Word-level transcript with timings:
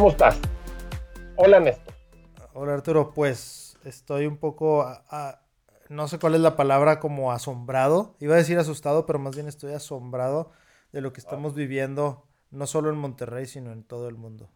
¿Cómo 0.00 0.12
estás? 0.12 0.40
Hola, 1.36 1.60
Néstor. 1.60 1.92
Hola, 2.54 2.72
Arturo. 2.72 3.12
Pues 3.12 3.78
estoy 3.84 4.24
un 4.24 4.38
poco, 4.38 4.90
no 5.90 6.08
sé 6.08 6.18
cuál 6.18 6.36
es 6.36 6.40
la 6.40 6.56
palabra, 6.56 7.00
como 7.00 7.32
asombrado. 7.32 8.16
Iba 8.18 8.32
a 8.32 8.38
decir 8.38 8.58
asustado, 8.58 9.04
pero 9.04 9.18
más 9.18 9.34
bien 9.34 9.46
estoy 9.46 9.74
asombrado 9.74 10.52
de 10.90 11.02
lo 11.02 11.12
que 11.12 11.20
estamos 11.20 11.54
viviendo, 11.54 12.24
no 12.50 12.66
solo 12.66 12.88
en 12.88 12.96
Monterrey, 12.96 13.44
sino 13.44 13.72
en 13.72 13.84
todo 13.84 14.08
el 14.08 14.16
mundo. 14.16 14.48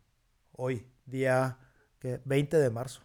Hoy, 0.53 0.89
día 1.05 1.59
20 2.01 2.57
de 2.57 2.71
marzo. 2.71 3.03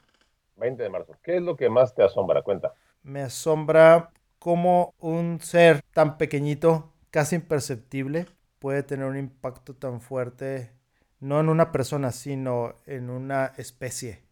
20 0.56 0.82
de 0.82 0.90
marzo. 0.90 1.18
¿Qué 1.22 1.36
es 1.36 1.42
lo 1.42 1.58
que 1.58 1.70
más 1.70 1.94
te 1.94 2.04
asombra? 2.04 2.42
Cuenta. 2.42 2.74
Me 3.04 3.22
asombra 3.22 4.12
cómo 4.40 4.94
un 4.98 5.42
ser 5.42 5.82
tan 5.94 6.18
pequeñito, 6.18 6.94
casi 7.12 7.36
imperceptible, 7.36 8.28
puede 8.60 8.84
tener 8.84 9.08
un 9.08 9.18
impacto 9.18 9.76
tan 9.76 10.00
fuerte 10.00 10.79
no 11.20 11.40
en 11.40 11.50
una 11.50 11.72
persona, 11.72 12.12
sino 12.12 12.76
en 12.86 13.10
una 13.10 13.54
especie. 13.58 14.24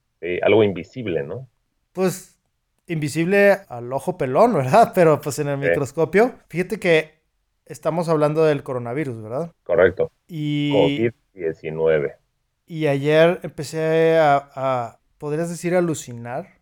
algo 0.42 0.64
invisible, 0.64 1.24
¿no? 1.24 1.48
Pues 1.94 2.40
invisible 2.88 3.58
al 3.68 3.92
ojo 3.92 4.18
pelón, 4.18 4.54
¿verdad? 4.54 4.92
Pero 4.96 5.22
pues 5.22 5.40
en 5.40 5.50
el 5.50 5.58
microscopio. 5.58 6.36
Fíjate 6.48 6.80
que 6.80 7.20
estamos 7.66 8.10
hablando 8.10 8.46
del 8.46 8.64
coronavirus, 8.64 9.22
¿verdad? 9.22 9.52
Correcto. 9.64 10.12
Y... 10.28 11.12
COVID-19. 11.36 12.16
Y 12.66 12.88
ayer 12.88 13.40
empecé 13.44 14.18
a, 14.18 14.50
a, 14.54 15.00
podrías 15.18 15.50
decir, 15.50 15.74
alucinar. 15.74 16.58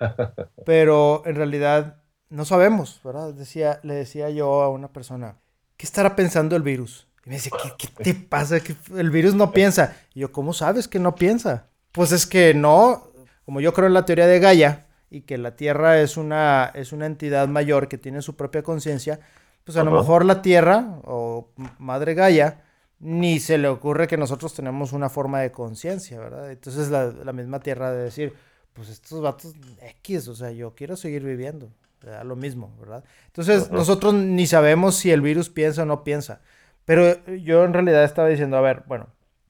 pero 0.64 1.22
en 1.26 1.36
realidad 1.36 2.02
no 2.28 2.44
sabemos, 2.44 3.00
¿verdad? 3.04 3.34
Decía, 3.34 3.80
le 3.82 3.94
decía 3.94 4.30
yo 4.30 4.62
a 4.62 4.68
una 4.68 4.92
persona, 4.92 5.38
¿qué 5.76 5.86
estará 5.86 6.16
pensando 6.16 6.56
el 6.56 6.62
virus? 6.62 7.08
Y 7.26 7.28
me 7.28 7.34
dice, 7.34 7.50
¿qué, 7.76 7.88
te 7.88 8.14
pasa? 8.14 8.60
Que 8.60 8.76
el 8.96 9.10
virus 9.10 9.34
no 9.34 9.50
piensa. 9.50 9.96
Y 10.14 10.20
yo, 10.20 10.30
¿cómo 10.30 10.52
sabes 10.52 10.86
que 10.86 11.00
no 11.00 11.16
piensa? 11.16 11.66
Pues 11.90 12.12
es 12.12 12.24
que 12.24 12.54
no, 12.54 13.10
como 13.44 13.60
yo 13.60 13.74
creo 13.74 13.88
en 13.88 13.94
la 13.94 14.04
teoría 14.04 14.28
de 14.28 14.38
Gaia 14.38 14.86
y 15.10 15.22
que 15.22 15.36
la 15.36 15.56
Tierra 15.56 16.00
es 16.00 16.16
una, 16.16 16.70
es 16.74 16.92
una 16.92 17.06
entidad 17.06 17.48
mayor 17.48 17.88
que 17.88 17.98
tiene 17.98 18.22
su 18.22 18.36
propia 18.36 18.62
conciencia, 18.62 19.18
pues 19.64 19.76
a 19.76 19.82
lo 19.82 19.90
mejor 19.90 20.24
la 20.24 20.40
Tierra 20.40 21.00
o 21.02 21.50
Madre 21.78 22.14
Gaia 22.14 22.62
ni 23.00 23.40
se 23.40 23.58
le 23.58 23.66
ocurre 23.66 24.06
que 24.06 24.16
nosotros 24.16 24.54
tenemos 24.54 24.92
una 24.92 25.08
forma 25.08 25.40
de 25.40 25.50
conciencia, 25.50 26.20
¿verdad? 26.20 26.52
Entonces 26.52 26.90
la, 26.90 27.06
la, 27.06 27.32
misma 27.32 27.58
Tierra 27.58 27.90
de 27.90 28.04
decir, 28.04 28.34
pues 28.72 28.88
estos 28.88 29.20
vatos 29.20 29.52
X, 29.80 30.28
o 30.28 30.36
sea, 30.36 30.52
yo 30.52 30.76
quiero 30.76 30.96
seguir 30.96 31.24
viviendo, 31.24 31.72
a 32.06 32.22
lo 32.22 32.36
mismo, 32.36 32.72
¿verdad? 32.78 33.02
Entonces 33.26 33.70
nosotros 33.72 34.14
ni 34.14 34.46
sabemos 34.46 34.94
si 34.94 35.10
el 35.10 35.22
virus 35.22 35.50
piensa 35.50 35.82
o 35.82 35.86
no 35.86 36.04
piensa. 36.04 36.40
Pero 36.86 37.26
yo 37.34 37.64
en 37.64 37.74
realidad 37.74 38.04
estaba 38.04 38.28
diciendo, 38.28 38.56
a 38.56 38.60
ver, 38.60 38.84
bueno, 38.86 39.08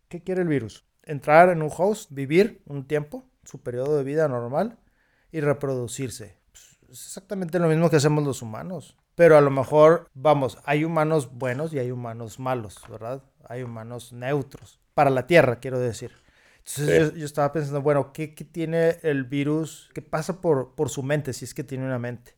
¿qué 0.09 0.23
quiere 0.23 0.41
el 0.41 0.49
virus? 0.49 0.85
Entrar 1.03 1.51
en 1.51 1.63
un 1.63 1.71
host, 1.75 2.11
vivir 2.11 2.63
un 2.67 2.89
tiempo, 2.89 3.29
su 3.45 3.63
periodo 3.63 3.99
de 3.99 4.05
vida 4.05 4.27
normal 4.27 4.79
y 5.31 5.41
reproducirse. 5.41 6.39
Pues, 6.51 6.79
es 6.91 7.07
exactamente 7.07 7.59
lo 7.59 7.69
mismo 7.69 7.91
que 7.91 7.97
hacemos 7.97 8.25
los 8.25 8.41
humanos. 8.41 8.97
Pero 9.15 9.37
a 9.37 9.43
lo 9.43 9.51
mejor, 9.51 10.11
vamos, 10.15 10.59
hay 10.65 10.85
humanos 10.85 11.31
buenos 11.31 11.73
y 11.75 11.79
hay 11.79 11.91
humanos 11.91 12.39
malos, 12.39 12.83
¿verdad? 12.91 13.23
Hay 13.49 13.63
humanos 13.63 14.15
neutros. 14.15 14.81
Para 14.95 15.11
la 15.11 15.27
Tierra, 15.27 15.61
quiero 15.61 15.79
decir. 15.79 16.13
Entonces 16.59 17.15
yo, 17.15 17.27
estaba 17.27 17.53
pensando, 17.53 17.83
bueno, 17.83 18.13
¿qué, 18.13 18.35
¿qué, 18.35 18.45
tiene 18.45 18.99
el 19.03 19.25
virus? 19.25 19.91
¿Qué 19.95 20.01
pasa 20.01 20.41
por, 20.41 20.75
por 20.75 20.89
su 20.89 21.03
mente, 21.03 21.35
si 21.35 21.45
es 21.45 21.53
que 21.53 21.65
tiene 21.65 21.85
una 21.85 21.99
mente? 21.99 22.35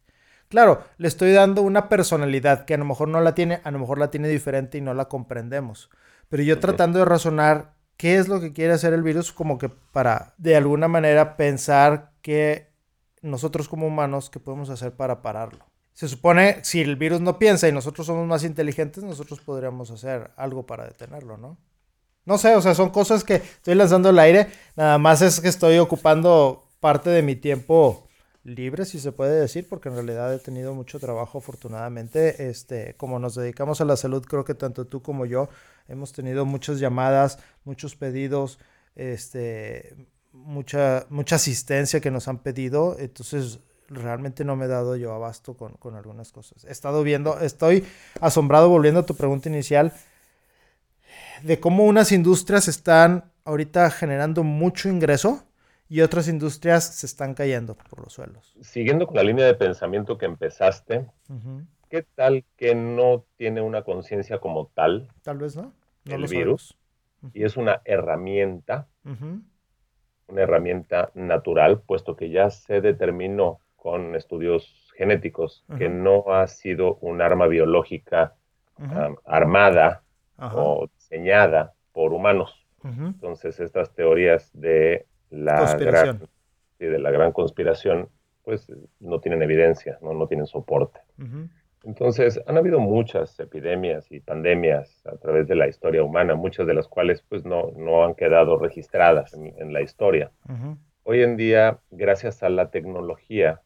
Claro, 0.48 0.82
le 0.96 1.08
estoy 1.08 1.32
dando 1.32 1.62
una 1.62 1.88
personalidad 1.88 2.64
que 2.64 2.74
a 2.74 2.78
lo 2.78 2.84
mejor 2.84 3.08
no 3.08 3.20
la 3.20 3.34
tiene, 3.34 3.60
a 3.64 3.70
lo 3.70 3.78
mejor 3.78 3.98
la 3.98 4.10
tiene 4.10 4.28
diferente 4.28 4.78
y 4.78 4.80
no 4.80 4.94
la 4.94 5.06
comprendemos. 5.06 5.90
Pero 6.28 6.42
yo 6.42 6.58
tratando 6.58 6.98
de 6.98 7.04
razonar 7.04 7.74
qué 7.96 8.16
es 8.16 8.28
lo 8.28 8.40
que 8.40 8.52
quiere 8.52 8.72
hacer 8.72 8.94
el 8.94 9.02
virus, 9.02 9.32
como 9.32 9.58
que 9.58 9.68
para 9.68 10.34
de 10.38 10.56
alguna 10.56 10.88
manera 10.88 11.36
pensar 11.36 12.12
que 12.22 12.72
nosotros 13.20 13.68
como 13.68 13.86
humanos, 13.86 14.30
¿qué 14.30 14.40
podemos 14.40 14.70
hacer 14.70 14.92
para 14.92 15.20
pararlo? 15.20 15.66
Se 15.92 16.08
supone, 16.08 16.60
si 16.62 16.80
el 16.80 16.96
virus 16.96 17.20
no 17.20 17.38
piensa 17.38 17.68
y 17.68 17.72
nosotros 17.72 18.06
somos 18.06 18.26
más 18.26 18.44
inteligentes, 18.44 19.02
nosotros 19.02 19.40
podríamos 19.40 19.90
hacer 19.90 20.30
algo 20.36 20.64
para 20.64 20.86
detenerlo, 20.86 21.36
¿no? 21.36 21.58
No 22.24 22.38
sé, 22.38 22.54
o 22.54 22.60
sea, 22.62 22.74
son 22.74 22.90
cosas 22.90 23.24
que 23.24 23.36
estoy 23.36 23.74
lanzando 23.74 24.10
al 24.10 24.18
aire. 24.18 24.48
Nada 24.76 24.98
más 24.98 25.22
es 25.22 25.40
que 25.40 25.48
estoy 25.48 25.78
ocupando 25.78 26.68
parte 26.78 27.10
de 27.10 27.22
mi 27.22 27.36
tiempo 27.36 28.07
libre, 28.54 28.84
si 28.84 28.98
se 28.98 29.12
puede 29.12 29.40
decir, 29.40 29.68
porque 29.68 29.88
en 29.88 29.94
realidad 29.94 30.32
he 30.32 30.38
tenido 30.38 30.74
mucho 30.74 30.98
trabajo, 30.98 31.38
afortunadamente. 31.38 32.48
Este, 32.48 32.94
como 32.96 33.18
nos 33.18 33.34
dedicamos 33.34 33.80
a 33.80 33.84
la 33.84 33.96
salud, 33.96 34.24
creo 34.24 34.44
que 34.44 34.54
tanto 34.54 34.86
tú 34.86 35.02
como 35.02 35.26
yo 35.26 35.48
hemos 35.88 36.12
tenido 36.12 36.44
muchas 36.44 36.78
llamadas, 36.80 37.38
muchos 37.64 37.96
pedidos, 37.96 38.58
este, 38.96 39.96
mucha, 40.32 41.06
mucha 41.10 41.36
asistencia 41.36 42.00
que 42.00 42.10
nos 42.10 42.28
han 42.28 42.38
pedido. 42.38 42.96
Entonces, 42.98 43.60
realmente 43.88 44.44
no 44.44 44.56
me 44.56 44.66
he 44.66 44.68
dado 44.68 44.96
yo 44.96 45.12
abasto 45.12 45.54
con, 45.54 45.74
con 45.74 45.94
algunas 45.94 46.32
cosas. 46.32 46.64
He 46.64 46.72
estado 46.72 47.02
viendo, 47.02 47.40
estoy 47.40 47.86
asombrado, 48.20 48.68
volviendo 48.68 49.00
a 49.00 49.06
tu 49.06 49.14
pregunta 49.14 49.48
inicial, 49.48 49.92
de 51.42 51.60
cómo 51.60 51.84
unas 51.84 52.12
industrias 52.12 52.68
están 52.68 53.32
ahorita 53.44 53.90
generando 53.90 54.42
mucho 54.42 54.88
ingreso 54.88 55.47
y 55.88 56.02
otras 56.02 56.28
industrias 56.28 56.84
se 56.84 57.06
están 57.06 57.34
cayendo 57.34 57.74
por 57.74 58.02
los 58.02 58.12
suelos. 58.12 58.54
Siguiendo 58.60 59.06
con 59.06 59.16
la 59.16 59.22
línea 59.22 59.46
de 59.46 59.54
pensamiento 59.54 60.18
que 60.18 60.26
empezaste, 60.26 61.06
¿qué 61.88 62.04
tal 62.14 62.44
que 62.56 62.74
no 62.74 63.24
tiene 63.36 63.62
una 63.62 63.82
conciencia 63.82 64.38
como 64.38 64.66
tal? 64.66 65.08
Tal 65.22 65.38
vez 65.38 65.56
no. 65.56 65.72
el 66.04 66.26
virus. 66.26 66.76
Y 67.32 67.44
es 67.44 67.56
una 67.56 67.80
herramienta, 67.84 68.86
una 69.04 70.42
herramienta 70.42 71.10
natural, 71.14 71.80
puesto 71.80 72.16
que 72.16 72.30
ya 72.30 72.50
se 72.50 72.80
determinó 72.80 73.60
con 73.76 74.14
estudios 74.14 74.92
genéticos 74.96 75.64
que 75.78 75.88
no 75.88 76.24
ha 76.32 76.46
sido 76.48 76.96
un 77.00 77.22
arma 77.22 77.46
biológica 77.46 78.34
armada 79.24 80.02
o 80.36 80.88
diseñada 80.94 81.72
por 81.92 82.12
humanos. 82.12 82.54
Entonces, 82.84 83.58
estas 83.58 83.92
teorías 83.94 84.50
de 84.52 85.06
la 85.30 85.76
gran, 85.76 86.28
de 86.78 86.98
la 86.98 87.10
gran 87.10 87.32
conspiración, 87.32 88.08
pues 88.42 88.72
no 89.00 89.20
tienen 89.20 89.42
evidencia, 89.42 89.98
no, 90.00 90.14
no 90.14 90.26
tienen 90.26 90.46
soporte. 90.46 91.00
Entonces, 91.84 92.40
han 92.46 92.56
habido 92.56 92.80
muchas 92.80 93.38
epidemias 93.38 94.10
y 94.10 94.20
pandemias 94.20 95.06
a 95.06 95.16
través 95.16 95.46
de 95.46 95.54
la 95.54 95.68
historia 95.68 96.02
humana, 96.02 96.34
muchas 96.34 96.66
de 96.66 96.74
las 96.74 96.88
cuales 96.88 97.22
pues 97.28 97.44
no, 97.44 97.70
no 97.76 98.04
han 98.04 98.14
quedado 98.14 98.58
registradas 98.58 99.34
en, 99.34 99.72
la 99.72 99.80
historia. 99.80 100.32
Hoy 101.04 101.22
en 101.22 101.36
día, 101.36 101.78
gracias 101.90 102.42
a 102.42 102.48
la 102.48 102.70
tecnología, 102.70 103.62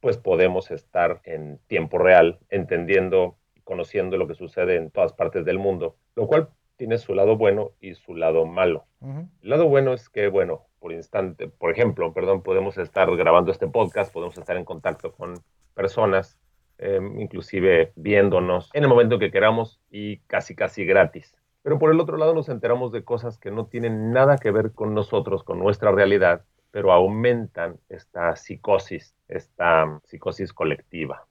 pues 0.00 0.16
podemos 0.16 0.70
estar 0.70 1.20
en 1.24 1.58
tiempo 1.66 1.98
real, 1.98 2.38
entendiendo 2.50 3.36
y 3.54 3.60
conociendo 3.62 4.16
lo 4.16 4.28
que 4.28 4.34
sucede 4.34 4.76
en 4.76 4.90
todas 4.90 5.12
partes 5.12 5.44
del 5.44 5.58
mundo, 5.58 5.96
lo 6.14 6.26
cual 6.26 6.48
tiene 6.76 6.98
su 6.98 7.14
lado 7.14 7.36
bueno 7.36 7.72
y 7.80 7.94
su 7.94 8.14
lado 8.14 8.46
malo. 8.46 8.86
El 9.02 9.50
lado 9.50 9.68
bueno 9.68 9.92
es 9.92 10.08
que, 10.08 10.28
bueno, 10.28 10.66
por 10.86 10.92
instante, 10.92 11.48
por 11.48 11.72
ejemplo, 11.72 12.12
perdón, 12.12 12.42
podemos 12.44 12.78
estar 12.78 13.10
grabando 13.16 13.50
este 13.50 13.66
podcast, 13.66 14.12
podemos 14.12 14.38
estar 14.38 14.56
en 14.56 14.64
contacto 14.64 15.10
con 15.10 15.34
personas, 15.74 16.38
em, 16.78 17.20
inclusive 17.20 17.92
viéndonos 17.96 18.70
en 18.72 18.84
el 18.84 18.88
momento 18.88 19.18
que 19.18 19.32
queramos 19.32 19.80
y 19.90 20.18
casi, 20.28 20.54
casi 20.54 20.84
gratis. 20.84 21.34
Pero 21.62 21.80
por 21.80 21.90
el 21.90 21.98
otro 21.98 22.16
lado 22.16 22.34
nos 22.34 22.48
enteramos 22.48 22.92
de 22.92 23.02
cosas 23.02 23.36
que 23.36 23.50
no 23.50 23.66
tienen 23.66 24.12
nada 24.12 24.38
que 24.38 24.52
ver 24.52 24.70
con 24.70 24.94
nosotros, 24.94 25.42
con 25.42 25.58
nuestra 25.58 25.90
realidad, 25.90 26.44
pero 26.70 26.92
aumentan 26.92 27.80
esta 27.88 28.36
psicosis, 28.36 29.16
esta 29.26 30.00
psicosis 30.04 30.52
colectiva. 30.52 31.26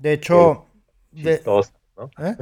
De 0.00 0.12
hecho, 0.12 0.66
¿no? 1.96 2.10
¿Eh? 2.18 2.36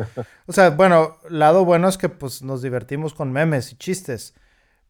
O 0.46 0.54
sea, 0.54 0.70
bueno, 0.70 1.18
lado 1.28 1.66
bueno 1.66 1.86
es 1.86 1.98
que 1.98 2.08
pues 2.08 2.40
nos 2.40 2.62
divertimos 2.62 3.12
con 3.12 3.30
memes 3.30 3.72
y 3.72 3.76
chistes. 3.76 4.34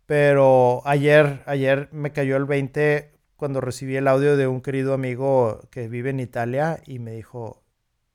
Pero 0.06 0.82
ayer, 0.84 1.42
ayer 1.46 1.88
me 1.92 2.12
cayó 2.12 2.36
el 2.36 2.44
20 2.44 3.12
cuando 3.36 3.60
recibí 3.60 3.96
el 3.96 4.08
audio 4.08 4.36
de 4.36 4.46
un 4.46 4.62
querido 4.62 4.94
amigo 4.94 5.60
que 5.70 5.88
vive 5.88 6.10
en 6.10 6.20
Italia 6.20 6.80
y 6.86 7.00
me 7.00 7.12
dijo, 7.12 7.64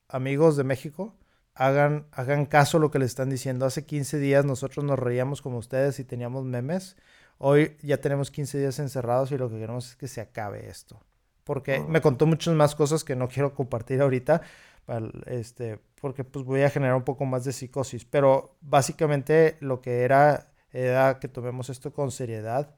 amigos 0.08 0.56
de 0.56 0.64
México, 0.64 1.14
hagan, 1.54 2.06
hagan 2.12 2.46
caso 2.46 2.78
a 2.78 2.80
lo 2.80 2.90
que 2.90 2.98
les 2.98 3.10
están 3.10 3.30
diciendo. 3.30 3.66
Hace 3.66 3.84
15 3.84 4.18
días 4.18 4.44
nosotros 4.44 4.84
nos 4.84 4.98
reíamos 4.98 5.42
como 5.42 5.58
ustedes 5.58 5.98
y 6.00 6.04
teníamos 6.04 6.44
memes. 6.44 6.96
Hoy 7.38 7.76
ya 7.82 7.98
tenemos 7.98 8.30
15 8.30 8.58
días 8.58 8.78
encerrados 8.78 9.30
y 9.32 9.38
lo 9.38 9.50
que 9.50 9.58
queremos 9.58 9.90
es 9.90 9.96
que 9.96 10.08
se 10.08 10.20
acabe 10.20 10.68
esto. 10.68 11.00
Porque 11.44 11.80
me 11.80 12.00
contó 12.00 12.26
muchas 12.26 12.54
más 12.54 12.74
cosas 12.74 13.04
que 13.04 13.16
no 13.16 13.28
quiero 13.28 13.52
compartir 13.52 14.00
ahorita, 14.00 14.42
este, 15.26 15.80
porque 16.00 16.22
pues 16.22 16.44
voy 16.44 16.62
a 16.62 16.70
generar 16.70 16.94
un 16.94 17.02
poco 17.02 17.24
más 17.24 17.44
de 17.44 17.52
psicosis. 17.52 18.04
Pero 18.04 18.56
básicamente 18.60 19.56
lo 19.60 19.80
que 19.80 20.02
era 20.02 20.51
era 20.72 21.18
que 21.18 21.28
tomemos 21.28 21.68
esto 21.70 21.92
con 21.92 22.10
seriedad 22.10 22.74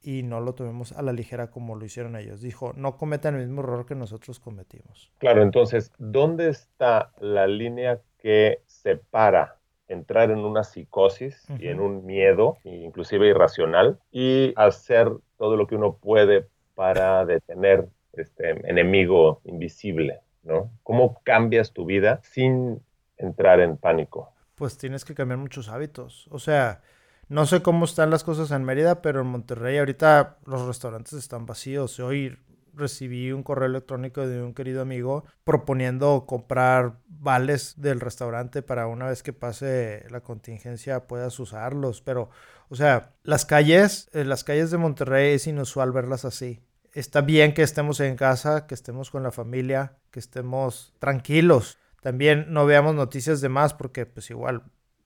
y 0.00 0.22
no 0.22 0.40
lo 0.40 0.54
tomemos 0.54 0.92
a 0.92 1.02
la 1.02 1.12
ligera 1.12 1.50
como 1.50 1.74
lo 1.74 1.84
hicieron 1.84 2.16
ellos. 2.16 2.40
Dijo, 2.40 2.72
no 2.76 2.96
cometan 2.96 3.34
el 3.34 3.46
mismo 3.46 3.62
error 3.62 3.86
que 3.86 3.94
nosotros 3.94 4.38
cometimos. 4.40 5.10
Claro, 5.18 5.42
entonces, 5.42 5.92
¿dónde 5.98 6.48
está 6.48 7.12
la 7.18 7.46
línea 7.46 8.00
que 8.18 8.62
separa 8.66 9.56
entrar 9.88 10.30
en 10.30 10.38
una 10.38 10.64
psicosis 10.64 11.46
y 11.58 11.68
en 11.68 11.80
un 11.80 12.04
miedo, 12.04 12.58
inclusive 12.64 13.28
irracional, 13.28 13.98
y 14.12 14.52
hacer 14.56 15.10
todo 15.38 15.56
lo 15.56 15.66
que 15.66 15.76
uno 15.76 15.94
puede 15.96 16.46
para 16.74 17.24
detener 17.24 17.88
este 18.12 18.50
enemigo 18.68 19.40
invisible, 19.44 20.20
¿no? 20.42 20.70
¿Cómo 20.82 21.20
cambias 21.24 21.72
tu 21.72 21.86
vida 21.86 22.20
sin 22.22 22.82
entrar 23.16 23.60
en 23.60 23.76
pánico? 23.76 24.32
Pues 24.54 24.76
tienes 24.76 25.04
que 25.04 25.14
cambiar 25.14 25.38
muchos 25.38 25.68
hábitos. 25.68 26.28
O 26.30 26.38
sea, 26.38 26.82
no 27.28 27.46
sé 27.46 27.62
cómo 27.62 27.84
están 27.84 28.10
las 28.10 28.24
cosas 28.24 28.50
en 28.50 28.64
Mérida, 28.64 29.02
pero 29.02 29.20
en 29.20 29.26
Monterrey 29.26 29.78
ahorita 29.78 30.38
los 30.46 30.66
restaurantes 30.66 31.12
están 31.12 31.44
vacíos. 31.44 32.00
Hoy 32.00 32.38
recibí 32.78 33.32
un 33.32 33.42
correo 33.42 33.66
electrónico 33.66 34.26
de 34.26 34.42
un 34.42 34.54
querido 34.54 34.80
amigo 34.80 35.24
proponiendo 35.44 36.24
comprar 36.26 36.94
vales 37.06 37.74
del 37.76 38.00
restaurante 38.00 38.62
para 38.62 38.86
una 38.86 39.08
vez 39.08 39.22
que 39.22 39.32
pase 39.32 40.06
la 40.10 40.20
contingencia 40.20 41.06
puedas 41.06 41.38
usarlos. 41.38 42.00
Pero, 42.00 42.30
o 42.70 42.76
sea, 42.76 43.14
las 43.24 43.44
calles, 43.44 44.08
en 44.14 44.28
las 44.28 44.44
calles 44.44 44.70
de 44.70 44.78
Monterrey 44.78 45.34
es 45.34 45.46
inusual 45.46 45.92
verlas 45.92 46.24
así. 46.24 46.62
Está 46.94 47.20
bien 47.20 47.52
que 47.52 47.62
estemos 47.62 48.00
en 48.00 48.16
casa, 48.16 48.66
que 48.66 48.74
estemos 48.74 49.10
con 49.10 49.22
la 49.22 49.32
familia, 49.32 49.98
que 50.10 50.20
estemos 50.20 50.94
tranquilos. 50.98 51.78
También 52.00 52.46
no 52.48 52.64
veamos 52.64 52.94
noticias 52.94 53.40
de 53.40 53.50
más 53.50 53.74
porque 53.74 54.06
pues 54.06 54.30
igual 54.30 54.62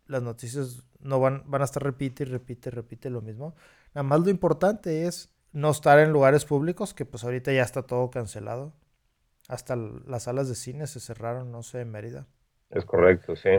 las 0.06 0.22
noticias 0.22 0.84
no 1.02 1.20
van, 1.20 1.42
van 1.46 1.62
a 1.62 1.64
estar 1.64 1.82
repite 1.82 2.24
y 2.24 2.26
repite, 2.26 2.70
repite 2.70 3.10
lo 3.10 3.20
mismo. 3.20 3.54
Nada 3.94 4.02
más 4.04 4.20
lo 4.20 4.30
importante 4.30 5.06
es 5.06 5.32
no 5.52 5.70
estar 5.70 5.98
en 5.98 6.12
lugares 6.12 6.44
públicos, 6.44 6.94
que 6.94 7.04
pues 7.04 7.24
ahorita 7.24 7.52
ya 7.52 7.62
está 7.62 7.82
todo 7.82 8.10
cancelado. 8.10 8.72
Hasta 9.48 9.76
las 9.76 10.24
salas 10.24 10.48
de 10.48 10.54
cine 10.54 10.86
se 10.86 11.00
cerraron, 11.00 11.50
no 11.50 11.62
sé, 11.62 11.80
en 11.80 11.90
Mérida. 11.90 12.26
Es 12.70 12.84
correcto, 12.84 13.36
sí. 13.36 13.50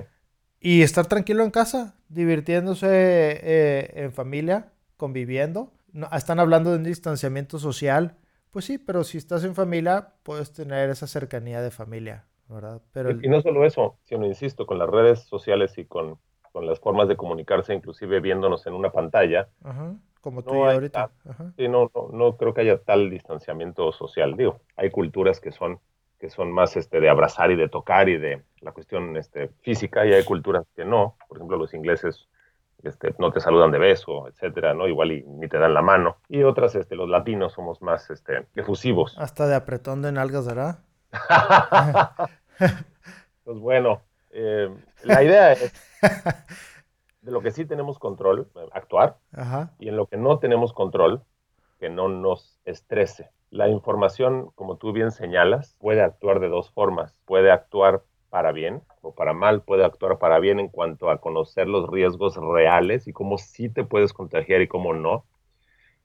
Y 0.60 0.82
estar 0.82 1.06
tranquilo 1.06 1.44
en 1.44 1.52
casa, 1.52 1.96
divirtiéndose 2.10 2.88
eh, 2.90 3.92
en 3.96 4.12
familia, 4.14 4.72
conviviendo. 4.98 5.72
No, 5.92 6.08
están 6.12 6.40
hablando 6.40 6.72
de 6.72 6.78
un 6.78 6.84
distanciamiento 6.84 7.60
social. 7.60 8.16
Pues 8.50 8.66
sí, 8.66 8.78
pero 8.78 9.04
si 9.04 9.18
estás 9.18 9.44
en 9.44 9.56
familia, 9.56 10.14
puedes 10.24 10.54
tener 10.54 10.90
esa 10.90 11.06
cercanía 11.06 11.62
de 11.62 11.70
familia, 11.70 12.26
¿verdad? 12.48 12.82
Pero 12.92 13.12
y, 13.12 13.26
y 13.26 13.30
no 13.30 13.42
solo 13.42 13.66
eso, 13.66 13.98
sino, 14.04 14.26
insisto, 14.26 14.66
con 14.66 14.80
las 14.80 14.90
redes 14.90 15.20
sociales 15.24 15.78
y 15.78 15.86
con 15.86 16.18
con 16.54 16.68
las 16.68 16.80
formas 16.80 17.10
de 17.10 17.18
comunicarse, 17.18 17.74
inclusive 17.74 18.22
viéndonos 18.22 18.66
en 18.68 18.74
una 18.74 18.92
pantalla. 18.92 19.50
Como 20.22 20.44
tú 20.44 20.56
y 20.56 20.60
ahorita. 20.60 21.10
Sí, 21.58 21.68
no, 21.68 21.92
no, 21.94 22.10
no, 22.14 22.38
creo 22.38 22.54
que 22.54 22.62
haya 22.62 22.78
tal 22.78 23.10
distanciamiento 23.10 23.92
social. 23.92 24.38
Digo, 24.38 24.62
hay 24.78 24.90
culturas 24.90 25.42
que 25.42 25.52
son, 25.52 25.80
que 26.20 26.30
son 26.30 26.52
más 26.52 26.78
este, 26.78 27.02
de 27.02 27.10
abrazar 27.10 27.52
y 27.52 27.56
de 27.56 27.68
tocar 27.68 28.08
y 28.08 28.18
de 28.18 28.44
la 28.62 28.72
cuestión 28.72 29.18
este, 29.18 29.50
física, 29.62 30.06
y 30.06 30.14
hay 30.14 30.24
culturas 30.24 30.64
que 30.76 30.86
no. 30.86 31.18
Por 31.28 31.40
ejemplo, 31.40 31.58
los 31.58 31.74
ingleses 31.74 32.30
este, 32.84 33.16
no 33.18 33.32
te 33.32 33.40
saludan 33.40 33.72
de 33.72 33.80
beso, 33.80 34.28
etcétera, 34.28 34.76
¿no? 34.76 34.88
Igual 34.88 35.12
y 35.12 35.24
ni 35.24 35.48
te 35.48 35.58
dan 35.58 35.74
la 35.74 35.82
mano. 35.82 36.18
Y 36.30 36.44
otras, 36.44 36.76
este, 36.76 36.96
los 36.96 37.10
latinos 37.10 37.54
somos 37.54 37.82
más 37.82 38.10
este, 38.12 38.46
efusivos. 38.56 39.18
Hasta 39.18 39.48
de 39.48 39.56
apretón 39.56 40.04
de 40.04 40.12
nalgas, 40.12 40.46
¿verdad? 40.46 40.80
pues 43.44 43.58
bueno, 43.58 44.02
eh, 44.30 44.70
la 45.04 45.24
idea 45.24 45.54
es 45.54 45.74
de 47.22 47.32
lo 47.32 47.42
que 47.42 47.52
sí 47.52 47.66
tenemos 47.66 48.00
control, 48.00 48.50
actuar, 48.72 49.18
y 49.80 49.90
en 49.90 49.98
lo 49.98 50.08
que 50.08 50.18
no 50.18 50.40
tenemos 50.40 50.74
control, 50.74 51.24
que 51.80 51.90
no 51.90 52.10
nos 52.10 52.60
estrese. 52.66 53.30
La 53.50 53.68
información, 53.68 54.52
como 54.56 54.78
tú 54.78 54.94
bien 54.94 55.12
señalas, 55.12 55.76
puede 55.80 56.02
actuar 56.02 56.40
de 56.40 56.50
dos 56.50 56.72
formas. 56.72 57.16
Puede 57.26 57.52
actuar 57.52 58.04
para 58.30 58.52
bien 58.52 58.82
o 59.02 59.14
para 59.14 59.34
mal, 59.34 59.62
puede 59.62 59.86
actuar 59.86 60.18
para 60.18 60.40
bien 60.40 60.60
en 60.60 60.68
cuanto 60.68 61.12
a 61.12 61.20
conocer 61.20 61.68
los 61.68 61.88
riesgos 61.88 62.36
reales 62.36 63.08
y 63.08 63.14
cómo 63.14 63.38
sí 63.38 63.70
te 63.70 63.84
puedes 63.84 64.12
contagiar 64.12 64.62
y 64.62 64.68
cómo 64.68 64.94
no. 64.94 65.26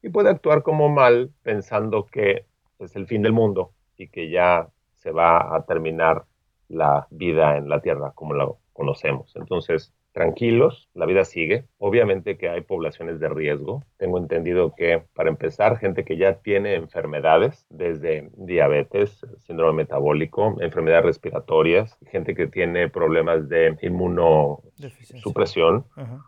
Y 0.03 0.11
puede 0.11 0.29
actuar 0.29 0.63
como 0.63 0.91
mal 0.91 1.33
pensando 1.43 2.05
que 2.05 2.45
es 2.79 2.95
el 2.97 3.07
fin 3.07 3.23
del 3.23 3.33
mundo 3.33 3.73
y 3.97 4.09
que 4.09 4.29
ya 4.31 4.69
se 4.97 5.11
va 5.11 5.57
a 5.57 5.65
terminar 5.65 6.27
la 6.69 7.07
vida 7.11 7.57
en 7.57 7.69
la 7.69 7.81
Tierra 7.81 8.13
como 8.15 8.35
la 8.35 8.47
conocemos. 8.79 9.35
Entonces, 9.35 9.93
tranquilos, 10.13 10.89
la 10.95 11.05
vida 11.05 11.25
sigue. 11.25 11.65
Obviamente 11.79 12.39
que 12.39 12.49
hay 12.49 12.61
poblaciones 12.61 13.19
de 13.19 13.29
riesgo. 13.29 13.83
Tengo 13.97 14.19
entendido 14.19 14.73
que, 14.77 15.03
para 15.15 15.31
empezar, 15.31 15.79
gente 15.79 16.05
que 16.05 16.17
ya 16.17 16.35
tiene 16.35 16.77
enfermedades, 16.77 17.67
desde 17.71 18.31
diabetes, 18.37 19.21
síndrome 19.41 19.83
metabólico, 19.83 20.55
enfermedades 20.61 21.07
respiratorias, 21.07 21.99
gente 22.07 22.37
que 22.37 22.47
tiene 22.47 22.89
problemas 22.89 23.49
de 23.49 23.77
inmunosupresión 23.83 25.85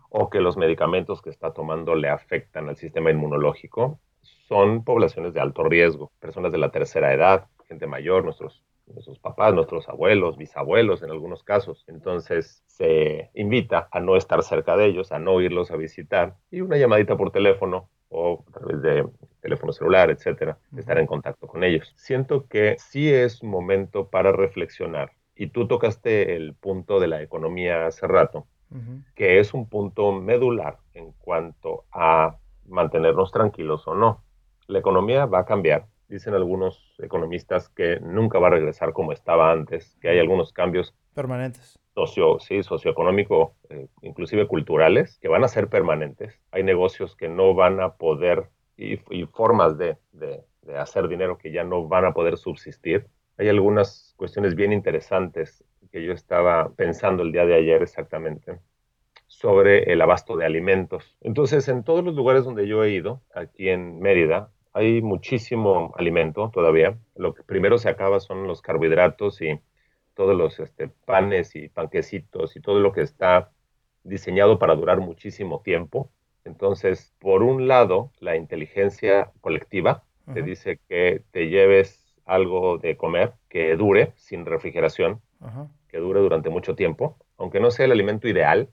o 0.08 0.28
que 0.28 0.40
los 0.40 0.56
medicamentos 0.56 1.22
que 1.22 1.30
está 1.30 1.52
tomando 1.52 1.94
le 1.94 2.08
afectan 2.08 2.68
al 2.68 2.76
sistema 2.76 3.12
inmunológico, 3.12 4.00
son 4.48 4.82
poblaciones 4.82 5.34
de 5.34 5.40
alto 5.40 5.62
riesgo, 5.62 6.10
personas 6.18 6.50
de 6.50 6.58
la 6.58 6.72
tercera 6.72 7.14
edad, 7.14 7.46
gente 7.68 7.86
mayor, 7.86 8.24
nuestros 8.24 8.64
nuestros 8.92 9.18
papás, 9.18 9.54
nuestros 9.54 9.88
abuelos, 9.88 10.36
bisabuelos 10.36 11.02
en 11.02 11.10
algunos 11.10 11.42
casos. 11.42 11.84
Entonces 11.86 12.62
se 12.66 13.30
invita 13.34 13.88
a 13.90 14.00
no 14.00 14.16
estar 14.16 14.42
cerca 14.42 14.76
de 14.76 14.86
ellos, 14.86 15.12
a 15.12 15.18
no 15.18 15.40
irlos 15.40 15.70
a 15.70 15.76
visitar 15.76 16.36
y 16.50 16.60
una 16.60 16.76
llamadita 16.76 17.16
por 17.16 17.30
teléfono 17.30 17.88
o 18.08 18.44
a 18.48 18.52
través 18.52 18.82
de 18.82 19.06
teléfono 19.40 19.72
celular, 19.72 20.10
etcétera, 20.10 20.58
estar 20.76 20.98
en 20.98 21.06
contacto 21.06 21.46
con 21.46 21.64
ellos. 21.64 21.92
Siento 21.96 22.46
que 22.46 22.76
sí 22.78 23.12
es 23.12 23.42
momento 23.42 24.08
para 24.08 24.32
reflexionar. 24.32 25.12
Y 25.34 25.48
tú 25.48 25.66
tocaste 25.66 26.36
el 26.36 26.54
punto 26.54 27.00
de 27.00 27.06
la 27.06 27.22
economía 27.22 27.86
hace 27.86 28.06
rato, 28.06 28.46
que 29.14 29.40
es 29.40 29.54
un 29.54 29.68
punto 29.68 30.12
medular 30.12 30.78
en 30.92 31.12
cuanto 31.12 31.84
a 31.92 32.36
mantenernos 32.66 33.32
tranquilos 33.32 33.86
o 33.86 33.94
no. 33.94 34.22
La 34.66 34.78
economía 34.78 35.26
va 35.26 35.40
a 35.40 35.44
cambiar, 35.46 35.86
dicen 36.10 36.34
algunos 36.34 36.94
economistas 36.98 37.68
que 37.68 38.00
nunca 38.00 38.38
va 38.38 38.48
a 38.48 38.50
regresar 38.50 38.92
como 38.92 39.12
estaba 39.12 39.52
antes, 39.52 39.96
que 40.00 40.08
hay 40.08 40.18
algunos 40.18 40.52
cambios 40.52 40.94
permanentes. 41.14 41.78
Socio, 41.94 42.38
sí, 42.40 42.62
socioeconómico, 42.62 43.54
eh, 43.68 43.88
inclusive 44.02 44.46
culturales, 44.46 45.18
que 45.20 45.28
van 45.28 45.44
a 45.44 45.48
ser 45.48 45.68
permanentes. 45.68 46.38
Hay 46.50 46.62
negocios 46.62 47.16
que 47.16 47.28
no 47.28 47.54
van 47.54 47.80
a 47.80 47.94
poder 47.94 48.50
y, 48.76 48.96
formas 49.26 49.76
de, 49.76 49.96
de, 50.12 50.42
de 50.62 50.78
hacer 50.78 51.08
dinero 51.08 51.38
que 51.38 51.52
ya 51.52 51.64
no 51.64 51.86
van 51.86 52.06
a 52.06 52.14
poder 52.14 52.36
subsistir. 52.36 53.06
Hay 53.36 53.48
algunas 53.48 54.14
cuestiones 54.16 54.54
bien 54.54 54.72
interesantes 54.72 55.64
que 55.92 56.02
yo 56.04 56.12
estaba 56.12 56.72
pensando 56.74 57.22
el 57.22 57.32
día 57.32 57.44
de 57.44 57.54
ayer 57.54 57.82
exactamente 57.82 58.58
sobre 59.26 59.92
el 59.92 60.00
abasto 60.02 60.36
de 60.36 60.44
alimentos. 60.44 61.16
Entonces, 61.20 61.68
en 61.68 61.84
todos 61.84 62.04
los 62.04 62.14
lugares 62.14 62.44
donde 62.44 62.66
yo 62.66 62.82
he 62.84 62.90
ido, 62.90 63.22
aquí 63.32 63.68
en 63.68 64.00
Mérida, 64.00 64.50
hay 64.72 65.02
muchísimo 65.02 65.92
alimento 65.96 66.50
todavía. 66.52 66.98
Lo 67.16 67.34
que 67.34 67.42
primero 67.42 67.78
se 67.78 67.88
acaba 67.88 68.20
son 68.20 68.46
los 68.46 68.62
carbohidratos 68.62 69.40
y 69.42 69.58
todos 70.14 70.36
los 70.36 70.60
este, 70.60 70.88
panes 70.88 71.56
y 71.56 71.68
panquecitos 71.68 72.56
y 72.56 72.60
todo 72.60 72.80
lo 72.80 72.92
que 72.92 73.02
está 73.02 73.50
diseñado 74.04 74.58
para 74.58 74.74
durar 74.74 75.00
muchísimo 75.00 75.62
tiempo. 75.62 76.10
Entonces, 76.44 77.14
por 77.18 77.42
un 77.42 77.68
lado, 77.68 78.12
la 78.20 78.36
inteligencia 78.36 79.30
colectiva 79.40 80.04
te 80.32 80.42
dice 80.42 80.78
que 80.88 81.22
te 81.32 81.48
lleves 81.48 82.14
algo 82.24 82.78
de 82.78 82.96
comer 82.96 83.32
que 83.48 83.74
dure 83.76 84.12
sin 84.16 84.46
refrigeración, 84.46 85.20
que 85.88 85.98
dure 85.98 86.20
durante 86.20 86.50
mucho 86.50 86.76
tiempo, 86.76 87.16
aunque 87.36 87.58
no 87.58 87.72
sea 87.72 87.86
el 87.86 87.92
alimento 87.92 88.28
ideal, 88.28 88.68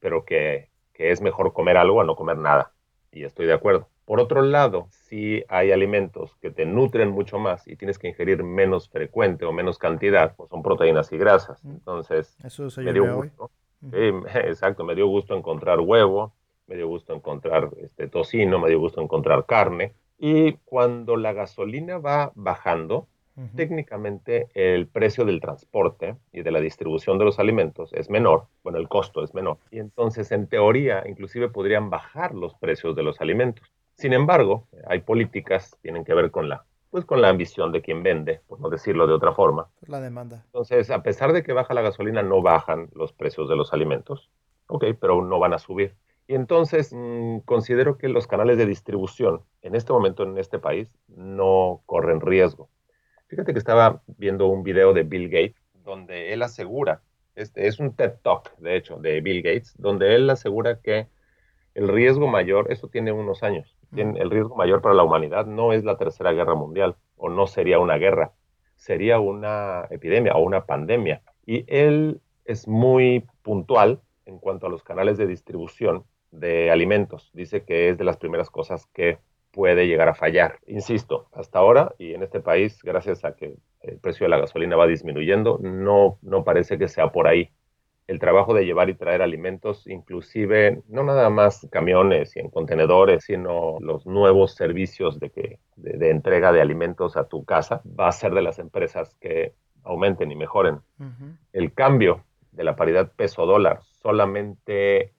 pero 0.00 0.24
que, 0.24 0.70
que 0.92 1.12
es 1.12 1.20
mejor 1.20 1.52
comer 1.52 1.76
algo 1.76 2.00
a 2.00 2.04
no 2.04 2.16
comer 2.16 2.38
nada. 2.38 2.72
Y 3.12 3.22
estoy 3.22 3.46
de 3.46 3.52
acuerdo. 3.52 3.88
Por 4.08 4.20
otro 4.20 4.40
lado, 4.40 4.86
si 4.90 5.44
hay 5.50 5.70
alimentos 5.70 6.34
que 6.36 6.50
te 6.50 6.64
nutren 6.64 7.10
mucho 7.10 7.38
más 7.38 7.68
y 7.68 7.76
tienes 7.76 7.98
que 7.98 8.08
ingerir 8.08 8.42
menos 8.42 8.88
frecuente 8.88 9.44
o 9.44 9.52
menos 9.52 9.76
cantidad, 9.76 10.34
pues 10.34 10.48
son 10.48 10.62
proteínas 10.62 11.12
y 11.12 11.18
grasas. 11.18 11.62
Entonces, 11.62 12.34
Eso 12.42 12.68
me 12.80 12.94
dio 12.94 13.16
gusto. 13.16 13.50
exacto, 14.34 14.82
me 14.82 14.94
dio 14.94 15.08
gusto 15.08 15.36
encontrar 15.36 15.80
huevo, 15.80 16.32
me 16.68 16.76
dio 16.76 16.88
gusto 16.88 17.12
encontrar 17.12 17.68
este, 17.82 18.08
tocino, 18.08 18.58
me 18.58 18.70
dio 18.70 18.78
gusto 18.78 19.02
encontrar 19.02 19.44
carne. 19.44 19.92
Y 20.18 20.52
cuando 20.64 21.18
la 21.18 21.34
gasolina 21.34 21.98
va 21.98 22.32
bajando, 22.34 23.08
técnicamente 23.54 24.48
el 24.54 24.88
precio 24.88 25.26
del 25.26 25.40
transporte 25.40 26.16
y 26.32 26.42
de 26.42 26.50
la 26.50 26.60
distribución 26.60 27.18
de 27.18 27.26
los 27.26 27.38
alimentos 27.38 27.92
es 27.92 28.08
menor, 28.10 28.46
bueno, 28.64 28.78
el 28.78 28.88
costo 28.88 29.22
es 29.22 29.32
menor, 29.32 29.58
y 29.70 29.78
entonces 29.78 30.32
en 30.32 30.48
teoría 30.48 31.04
inclusive 31.06 31.48
podrían 31.48 31.88
bajar 31.88 32.34
los 32.34 32.54
precios 32.54 32.96
de 32.96 33.04
los 33.04 33.20
alimentos. 33.20 33.70
Sin 33.98 34.12
embargo, 34.12 34.68
hay 34.86 35.00
políticas 35.00 35.72
que 35.72 35.82
tienen 35.82 36.04
que 36.04 36.14
ver 36.14 36.30
con 36.30 36.48
la 36.48 36.64
pues 36.90 37.04
con 37.04 37.20
la 37.20 37.28
ambición 37.28 37.70
de 37.70 37.82
quien 37.82 38.02
vende, 38.02 38.40
por 38.46 38.60
no 38.60 38.70
decirlo 38.70 39.06
de 39.06 39.12
otra 39.12 39.32
forma. 39.32 39.68
La 39.86 40.00
demanda. 40.00 40.42
Entonces, 40.46 40.90
a 40.90 41.02
pesar 41.02 41.34
de 41.34 41.42
que 41.42 41.52
baja 41.52 41.74
la 41.74 41.82
gasolina, 41.82 42.22
no 42.22 42.40
bajan 42.40 42.88
los 42.94 43.12
precios 43.12 43.46
de 43.48 43.56
los 43.56 43.74
alimentos. 43.74 44.30
Ok, 44.68 44.84
pero 44.98 45.22
no 45.22 45.38
van 45.38 45.52
a 45.52 45.58
subir. 45.58 45.94
Y 46.26 46.34
entonces 46.34 46.92
mm, 46.94 47.40
considero 47.40 47.98
que 47.98 48.08
los 48.08 48.26
canales 48.26 48.56
de 48.56 48.66
distribución 48.66 49.42
en 49.62 49.74
este 49.74 49.92
momento 49.92 50.22
en 50.22 50.38
este 50.38 50.58
país 50.58 50.88
no 51.08 51.82
corren 51.84 52.20
riesgo. 52.20 52.68
Fíjate 53.26 53.52
que 53.52 53.58
estaba 53.58 54.00
viendo 54.06 54.46
un 54.46 54.62
video 54.62 54.94
de 54.94 55.02
Bill 55.02 55.28
Gates 55.28 55.60
donde 55.84 56.32
él 56.32 56.42
asegura, 56.42 57.02
este 57.34 57.66
es 57.66 57.78
un 57.78 57.94
TED 57.94 58.14
Talk 58.22 58.56
de 58.58 58.76
hecho 58.76 58.96
de 58.96 59.20
Bill 59.20 59.42
Gates, 59.42 59.74
donde 59.76 60.14
él 60.14 60.30
asegura 60.30 60.80
que 60.80 61.08
el 61.78 61.86
riesgo 61.86 62.26
mayor, 62.26 62.72
eso 62.72 62.88
tiene 62.88 63.12
unos 63.12 63.44
años, 63.44 63.76
tiene, 63.94 64.18
el 64.18 64.30
riesgo 64.30 64.56
mayor 64.56 64.82
para 64.82 64.96
la 64.96 65.04
humanidad 65.04 65.46
no 65.46 65.72
es 65.72 65.84
la 65.84 65.96
tercera 65.96 66.32
guerra 66.32 66.56
mundial 66.56 66.96
o 67.16 67.28
no 67.28 67.46
sería 67.46 67.78
una 67.78 67.98
guerra, 67.98 68.32
sería 68.74 69.20
una 69.20 69.86
epidemia 69.90 70.34
o 70.34 70.40
una 70.40 70.66
pandemia. 70.66 71.22
Y 71.46 71.64
él 71.68 72.20
es 72.44 72.66
muy 72.66 73.28
puntual 73.42 74.00
en 74.26 74.40
cuanto 74.40 74.66
a 74.66 74.70
los 74.70 74.82
canales 74.82 75.18
de 75.18 75.28
distribución 75.28 76.02
de 76.32 76.72
alimentos. 76.72 77.30
Dice 77.32 77.62
que 77.62 77.90
es 77.90 77.96
de 77.96 78.04
las 78.04 78.16
primeras 78.16 78.50
cosas 78.50 78.86
que 78.92 79.18
puede 79.52 79.86
llegar 79.86 80.08
a 80.08 80.14
fallar. 80.16 80.58
Insisto, 80.66 81.28
hasta 81.32 81.60
ahora 81.60 81.94
y 81.96 82.12
en 82.12 82.24
este 82.24 82.40
país, 82.40 82.82
gracias 82.82 83.24
a 83.24 83.36
que 83.36 83.54
el 83.82 83.98
precio 84.00 84.24
de 84.24 84.30
la 84.30 84.40
gasolina 84.40 84.74
va 84.74 84.88
disminuyendo, 84.88 85.60
no, 85.62 86.18
no 86.22 86.42
parece 86.42 86.76
que 86.76 86.88
sea 86.88 87.12
por 87.12 87.28
ahí. 87.28 87.52
El 88.08 88.18
trabajo 88.18 88.54
de 88.54 88.64
llevar 88.64 88.88
y 88.88 88.94
traer 88.94 89.20
alimentos, 89.20 89.86
inclusive 89.86 90.82
no 90.88 91.04
nada 91.04 91.28
más 91.28 91.68
camiones 91.70 92.34
y 92.36 92.40
en 92.40 92.48
contenedores, 92.48 93.24
sino 93.24 93.76
los 93.80 94.06
nuevos 94.06 94.54
servicios 94.54 95.20
de, 95.20 95.28
que, 95.28 95.58
de, 95.76 96.10
entrega 96.10 96.50
de 96.50 96.62
alimentos 96.62 97.18
a 97.18 97.28
tu 97.28 97.44
casa, 97.44 97.82
va 97.84 98.08
a 98.08 98.12
ser 98.12 98.32
de 98.32 98.40
las 98.40 98.58
empresas 98.58 99.14
que 99.20 99.52
aumenten 99.84 100.32
y 100.32 100.36
mejoren. 100.36 100.80
El 101.52 101.74
cambio 101.74 102.24
de 102.50 102.64
la 102.64 102.76
paridad 102.76 103.12
peso-dólar 103.14 103.82
solamente 104.02 105.12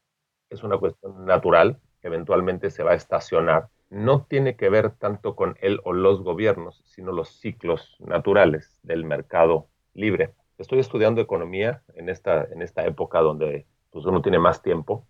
es 0.50 0.63
una 0.63 0.79
cuestión 0.79 1.25
natural, 1.25 1.79
eventualmente 2.01 2.72
se 2.72 2.81
va 2.81 2.91
a 2.91 2.96
estacionar. 2.96 3.67
No 3.91 4.25
tiene 4.25 4.55
que 4.55 4.69
ver 4.69 4.89
tanto 4.91 5.36
con 5.36 5.58
él 5.62 5.79
o 5.84 5.93
los 5.93 6.24
gobiernos, 6.24 6.81
sino 6.86 7.12
los 7.12 7.39
ciclos 7.39 7.98
naturales 8.00 8.79
del 8.81 9.05
mercado 9.05 9.67
libre. 9.93 10.34
Estoy 10.60 10.80
estudiando 10.80 11.22
economía 11.22 11.82
en 11.96 12.10
esta, 12.10 12.44
en 12.44 12.62
esta 12.62 12.86
época 12.86 13.22
donde 13.22 13.66
pues, 13.89 14.06
uno 14.06 14.22
tiene 14.22 14.39
más 14.39 14.62
tiempo 14.62 15.06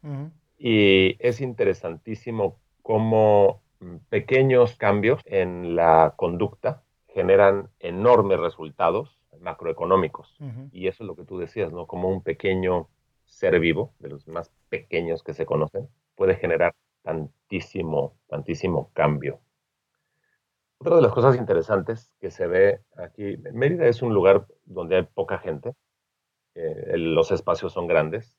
y 0.57 1.17
es 1.19 1.41
interesantísimo 1.41 2.59
cómo 2.83 3.61
mm, 3.79 3.95
pequeños 4.09 4.75
cambios 4.75 5.21
en 5.25 5.75
la 5.75 6.13
conducta 6.15 6.83
generan 7.07 7.69
enormes 7.79 8.39
resultados 8.39 9.19
macroeconómicos. 9.41 10.37
Y 10.71 10.87
eso 10.87 11.03
es 11.03 11.07
lo 11.07 11.15
que 11.15 11.23
tú 11.23 11.37
decías, 11.37 11.71
¿no? 11.71 11.87
Como 11.87 12.09
un 12.09 12.21
pequeño 12.21 12.87
ser 13.25 13.59
vivo, 13.59 13.93
de 13.99 14.09
los 14.09 14.27
más 14.27 14.51
pequeños 14.69 15.23
que 15.23 15.33
se 15.33 15.45
conocen, 15.45 15.87
puede 16.15 16.35
generar 16.35 16.75
tantísimo, 17.01 18.13
tantísimo 18.27 18.91
cambio. 18.93 19.39
Otra 20.89 21.01
de 21.01 21.03
las 21.03 21.13
cosas 21.13 21.35
interesantes 21.35 22.11
que 22.19 22.31
se 22.31 22.47
ve 22.47 22.79
aquí, 22.97 23.37
Mérida 23.53 23.85
es 23.85 24.01
un 24.01 24.11
lugar 24.11 24.47
donde 24.65 24.95
hay 24.95 25.03
poca 25.03 25.37
gente, 25.37 25.75
eh, 26.55 26.97
los 26.97 27.29
espacios 27.29 27.73
son 27.73 27.85
grandes, 27.85 28.35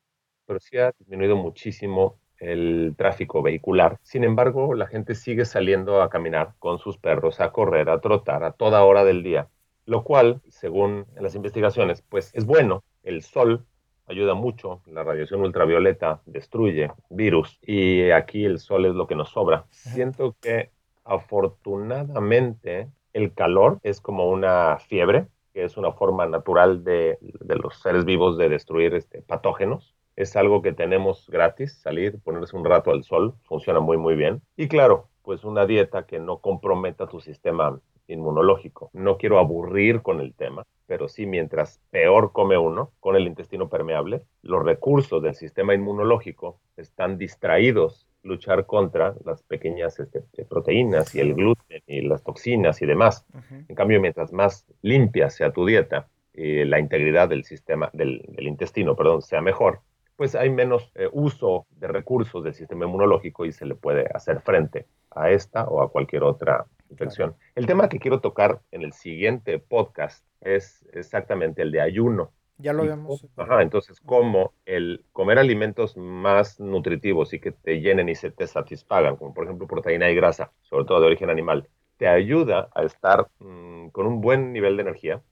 pero 0.47 0.59
sí 0.59 0.77
ha 0.77 0.91
disminuido 0.99 1.37
muchísimo 1.37 2.19
el 2.39 2.97
tráfico 2.99 3.41
vehicular. 3.41 4.01
Sin 4.03 4.25
embargo, 4.25 4.75
la 4.75 4.89
gente 4.89 5.15
sigue 5.15 5.45
saliendo 5.45 6.03
a 6.03 6.11
caminar 6.11 6.55
con 6.59 6.81
sus 6.81 6.99
perros, 6.99 7.39
a 7.39 7.53
correr, 7.53 7.89
a 7.89 8.01
trotar 8.01 8.43
a 8.43 8.51
toda 8.51 8.83
hora 8.83 9.05
del 9.05 9.23
día, 9.23 9.49
lo 9.87 10.03
cual, 10.03 10.41
según 10.49 11.07
las 11.21 11.37
investigaciones, 11.37 12.03
pues 12.03 12.35
es 12.35 12.47
bueno. 12.47 12.83
El 13.05 13.23
sol 13.23 13.65
ayuda 14.07 14.35
mucho. 14.35 14.83
La 14.87 15.05
radiación 15.05 15.43
ultravioleta 15.43 16.21
destruye 16.27 16.91
virus 17.11 17.61
y 17.63 18.11
aquí 18.11 18.45
el 18.45 18.59
sol 18.59 18.87
es 18.87 18.95
lo 18.97 19.07
que 19.07 19.15
nos 19.15 19.29
sobra. 19.29 19.67
Siento 19.71 20.35
que 20.41 20.73
afortunadamente 21.11 22.89
el 23.13 23.35
calor 23.35 23.81
es 23.83 24.01
como 24.01 24.31
una 24.31 24.79
fiebre, 24.79 25.27
que 25.53 25.65
es 25.65 25.77
una 25.77 25.93
forma 25.93 26.27
natural 26.27 26.85
de, 26.85 27.19
los 27.21 27.81
seres 27.81 28.05
vivos 28.05 28.39
de 28.39 28.49
destruir 28.49 28.95
este, 28.95 29.21
patógenos. 29.23 29.97
Es 30.15 30.37
algo 30.37 30.63
que 30.63 30.73
tenemos 30.73 31.29
gratis, 31.29 31.81
salir, 31.83 32.21
ponerse 32.21 32.57
un 32.57 32.65
rato 32.65 32.93
al 32.93 33.03
sol, 33.03 33.35
funciona 33.43 33.81
muy 33.81 33.97
muy 33.97 34.15
bien. 34.15 34.41
Y 34.57 34.69
claro, 34.69 35.09
pues 35.23 35.45
una 35.45 35.67
dieta 35.67 36.07
que 36.07 36.21
no 36.21 36.39
comprometa 36.39 37.09
tu 37.09 37.21
sistema 37.21 37.81
inmunológico. 38.07 38.91
No 38.93 39.17
quiero 39.19 39.39
aburrir 39.39 40.03
con 40.03 40.21
el 40.21 40.35
tema, 40.35 40.65
pero 40.87 41.09
sí 41.09 41.27
mientras 41.27 41.81
peor 41.91 42.33
come 42.33 42.59
uno 42.59 42.93
con 43.01 43.17
el 43.17 43.27
intestino 43.27 43.69
permeable, 43.69 44.23
los 44.43 44.65
recursos 44.65 45.23
del 45.23 45.35
sistema 45.35 45.75
inmunológico 45.75 46.61
están 46.77 47.19
distraídos 47.19 48.07
luchar 48.23 48.67
contra 48.67 49.15
las 49.25 49.43
pequeñas 49.43 49.99
este, 49.99 50.23
proteínas 50.45 51.15
y 51.15 51.21
el 51.21 51.35
gluten 51.35 51.83
y 51.87 52.03
las 52.03 52.23
toxinas 52.23 52.81
y 52.83 52.87
demás. 52.87 53.25
En 53.69 53.75
cambio, 53.75 54.01
mientras 54.01 54.33
más 54.33 54.67
limpia 54.83 55.31
sea 55.31 55.53
tu 55.53 55.67
dieta 55.67 56.09
y 56.35 56.65
la 56.65 56.79
integridad 56.79 57.29
del 57.29 57.45
sistema, 57.45 57.91
del, 57.93 58.25
intestino, 58.39 58.97
perdón, 58.97 59.23
sea 59.23 59.41
mejor, 59.41 59.81
pues 60.17 60.35
hay 60.35 60.51
menos 60.51 60.93
eh, 60.95 61.09
uso 61.13 61.67
de 61.71 61.89
recursos 61.89 62.45
del 62.45 62.55
sistema 62.55 62.85
inmunológico 62.85 63.47
y 63.47 63.53
se 63.53 63.65
le 63.65 63.75
puede 63.75 64.07
hacer 64.13 64.41
frente 64.41 64.87
a 65.11 65.31
esta 65.31 65.65
o 65.65 65.83
a 65.83 65.91
cualquier 65.91 66.23
otra 66.23 66.67
infección. 66.91 67.35
El 67.55 67.67
tema 67.67 67.89
que 67.89 67.99
quiero 67.99 68.21
tocar 68.21 68.61
en 68.71 68.83
el 68.83 68.93
siguiente 68.93 69.59
podcast 69.59 70.25
es 70.41 70.87
exactamente 70.93 71.63
el 71.63 71.73
de 71.73 71.81
ayuno. 71.81 72.33
Ya 72.61 72.73
lo 72.73 72.83
habíamos. 72.83 73.27
Ajá, 73.37 73.63
entonces, 73.63 74.01
cómo 74.01 74.53
el 74.67 75.05
comer 75.13 75.39
alimentos 75.39 75.97
más 75.97 76.61
nutritivos 76.61 77.33
y 77.33 77.41
que 77.41 77.53
te 77.53 77.81
llenen 77.81 78.09
y 78.09 78.15
se 78.15 78.31
te 78.31 78.47
satisfagan, 78.47 79.17
como 79.17 79.35
por 79.35 79.45
ejemplo 79.45 79.67
proteína 79.67 80.11
y 80.11 80.15
grasa, 80.15 80.53
sobre 80.63 80.85
todo 80.85 81.01
de 81.01 81.07
origen 81.07 81.31
animal, 81.31 81.69
te 81.97 82.09
ayuda 82.09 82.71
a 82.75 82.83
estar 82.85 83.29
mm, 83.41 83.89
con 83.89 84.07
un 84.07 84.21
buen 84.21 84.53
nivel 84.53 84.77
de 84.77 84.83
energía, 84.83 85.23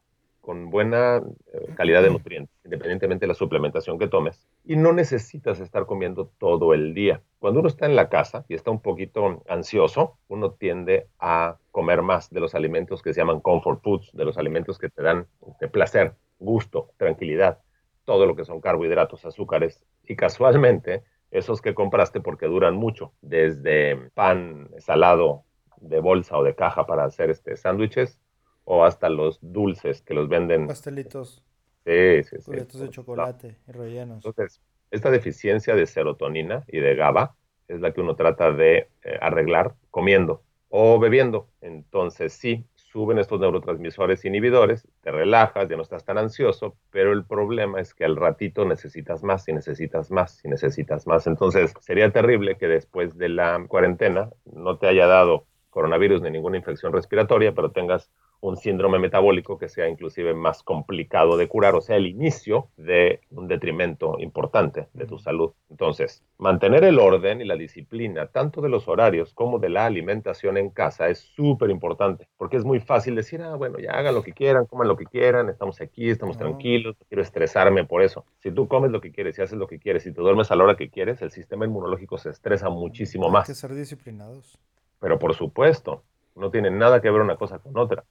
con 0.40 0.70
buena 0.70 1.22
eh, 1.52 1.74
calidad 1.76 2.02
de 2.02 2.10
nutrientes, 2.10 2.54
independientemente 2.64 3.24
de 3.24 3.28
la 3.28 3.34
suplementación 3.34 3.98
que 3.98 4.08
tomes. 4.08 4.46
Y 4.64 4.76
no 4.76 4.94
necesitas 4.94 5.60
estar 5.60 5.84
comiendo 5.84 6.30
todo 6.38 6.72
el 6.72 6.94
día. 6.94 7.22
Cuando 7.38 7.60
uno 7.60 7.68
está 7.68 7.84
en 7.84 7.96
la 7.96 8.08
casa 8.08 8.46
y 8.48 8.54
está 8.54 8.70
un 8.70 8.80
poquito 8.80 9.42
ansioso, 9.48 10.16
uno 10.28 10.52
tiende 10.52 11.08
a 11.18 11.58
comer 11.70 12.00
más 12.02 12.30
de 12.30 12.40
los 12.40 12.54
alimentos 12.54 13.02
que 13.02 13.12
se 13.12 13.20
llaman 13.20 13.40
comfort 13.40 13.82
foods, 13.82 14.10
de 14.14 14.24
los 14.24 14.38
alimentos 14.38 14.78
que 14.78 14.88
te 14.88 15.02
dan 15.02 15.26
de 15.60 15.68
placer, 15.68 16.14
gusto, 16.38 16.90
tranquilidad, 16.96 17.60
todo 18.04 18.26
lo 18.26 18.36
que 18.36 18.44
son 18.44 18.60
carbohidratos, 18.60 19.24
azúcares. 19.24 19.84
Y 20.04 20.16
casualmente, 20.16 21.04
esos 21.30 21.60
que 21.60 21.74
compraste 21.74 22.20
porque 22.20 22.46
duran 22.46 22.74
mucho, 22.74 23.12
desde 23.20 24.10
pan 24.14 24.70
salado 24.78 25.44
de 25.76 26.00
bolsa 26.00 26.38
o 26.38 26.42
de 26.42 26.54
caja 26.54 26.86
para 26.86 27.04
hacer 27.04 27.30
este 27.30 27.56
sándwiches, 27.56 28.20
o 28.64 28.84
hasta 28.84 29.08
los 29.08 29.38
dulces 29.40 30.02
que 30.02 30.14
los 30.14 30.28
venden. 30.28 30.66
Pastelitos. 30.66 31.42
Sí, 31.84 32.22
sí, 32.24 32.36
sí. 32.38 32.78
de 32.78 32.90
chocolate 32.90 33.56
y 33.66 33.72
rellenos. 33.72 34.16
Entonces, 34.16 34.60
esta 34.90 35.10
deficiencia 35.10 35.74
de 35.74 35.86
serotonina 35.86 36.64
y 36.66 36.80
de 36.80 36.94
GABA 36.94 37.34
es 37.66 37.80
la 37.80 37.92
que 37.92 38.00
uno 38.00 38.14
trata 38.14 38.52
de 38.52 38.88
eh, 39.02 39.18
arreglar 39.20 39.74
comiendo 39.90 40.42
o 40.68 40.98
bebiendo. 40.98 41.48
Entonces, 41.60 42.32
sí, 42.34 42.66
suben 42.92 43.18
estos 43.18 43.38
neurotransmisores 43.40 44.24
inhibidores, 44.24 44.88
te 45.02 45.10
relajas, 45.10 45.68
ya 45.68 45.76
no 45.76 45.82
estás 45.82 46.04
tan 46.04 46.18
ansioso, 46.18 46.76
pero 46.90 47.12
el 47.12 47.24
problema 47.24 47.80
es 47.80 47.94
que 47.94 48.04
al 48.04 48.16
ratito 48.16 48.64
necesitas 48.64 49.22
más 49.22 49.46
y 49.48 49.52
necesitas 49.52 50.10
más 50.10 50.42
y 50.44 50.48
necesitas 50.48 51.06
más. 51.06 51.26
Entonces, 51.26 51.74
sería 51.80 52.10
terrible 52.10 52.56
que 52.56 52.66
después 52.66 53.16
de 53.18 53.28
la 53.28 53.62
cuarentena 53.68 54.30
no 54.46 54.78
te 54.78 54.88
haya 54.88 55.06
dado 55.06 55.46
coronavirus 55.70 56.22
ni 56.22 56.30
ninguna 56.30 56.56
infección 56.56 56.92
respiratoria, 56.92 57.52
pero 57.54 57.70
tengas 57.70 58.10
un 58.40 58.56
síndrome 58.56 58.98
metabólico 58.98 59.58
que 59.58 59.68
sea 59.68 59.88
inclusive 59.88 60.34
más 60.34 60.62
complicado 60.62 61.36
de 61.36 61.48
curar, 61.48 61.74
o 61.74 61.80
sea, 61.80 61.96
el 61.96 62.06
inicio 62.06 62.68
de 62.76 63.20
un 63.30 63.48
detrimento 63.48 64.16
importante 64.18 64.88
de 64.92 65.06
tu 65.06 65.18
salud. 65.18 65.52
Entonces, 65.70 66.22
mantener 66.38 66.84
el 66.84 66.98
orden 66.98 67.40
y 67.40 67.44
la 67.44 67.56
disciplina, 67.56 68.26
tanto 68.26 68.60
de 68.60 68.68
los 68.68 68.86
horarios 68.86 69.34
como 69.34 69.58
de 69.58 69.70
la 69.70 69.86
alimentación 69.86 70.56
en 70.56 70.70
casa, 70.70 71.08
es 71.08 71.18
súper 71.18 71.70
importante, 71.70 72.28
porque 72.36 72.56
es 72.56 72.64
muy 72.64 72.80
fácil 72.80 73.16
decir, 73.16 73.42
ah, 73.42 73.56
bueno, 73.56 73.78
ya 73.78 73.92
hagan 73.92 74.14
lo 74.14 74.22
que 74.22 74.32
quieran, 74.32 74.66
coman 74.66 74.88
lo 74.88 74.96
que 74.96 75.06
quieran, 75.06 75.48
estamos 75.48 75.80
aquí, 75.80 76.08
estamos 76.08 76.38
tranquilos, 76.38 76.96
no 76.98 77.06
quiero 77.08 77.22
estresarme 77.22 77.84
por 77.84 78.02
eso. 78.02 78.24
Si 78.38 78.52
tú 78.52 78.68
comes 78.68 78.92
lo 78.92 79.00
que 79.00 79.10
quieres 79.10 79.38
y 79.38 79.42
haces 79.42 79.58
lo 79.58 79.66
que 79.66 79.80
quieres 79.80 80.06
y 80.06 80.12
te 80.12 80.20
duermes 80.20 80.50
a 80.50 80.56
la 80.56 80.64
hora 80.64 80.76
que 80.76 80.90
quieres, 80.90 81.22
el 81.22 81.32
sistema 81.32 81.64
inmunológico 81.64 82.18
se 82.18 82.30
estresa 82.30 82.68
muchísimo 82.68 83.28
más. 83.30 83.48
Hay 83.48 83.54
que 83.54 83.60
ser 83.60 83.74
disciplinados. 83.74 84.58
Pero 85.00 85.18
por 85.18 85.34
supuesto, 85.34 86.02
no 86.34 86.50
tiene 86.50 86.70
nada 86.70 87.00
que 87.00 87.10
ver 87.10 87.20
una 87.20 87.36
cosa 87.36 87.58
con 87.58 87.76
otra 87.76 88.04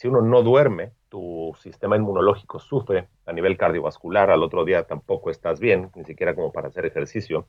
Si 0.00 0.08
uno 0.08 0.22
no 0.22 0.42
duerme, 0.42 0.92
tu 1.10 1.54
sistema 1.60 1.94
inmunológico 1.94 2.58
sufre 2.58 3.08
a 3.26 3.34
nivel 3.34 3.58
cardiovascular, 3.58 4.30
al 4.30 4.42
otro 4.42 4.64
día 4.64 4.84
tampoco 4.84 5.28
estás 5.28 5.60
bien, 5.60 5.90
ni 5.94 6.04
siquiera 6.04 6.34
como 6.34 6.52
para 6.52 6.68
hacer 6.68 6.86
ejercicio. 6.86 7.46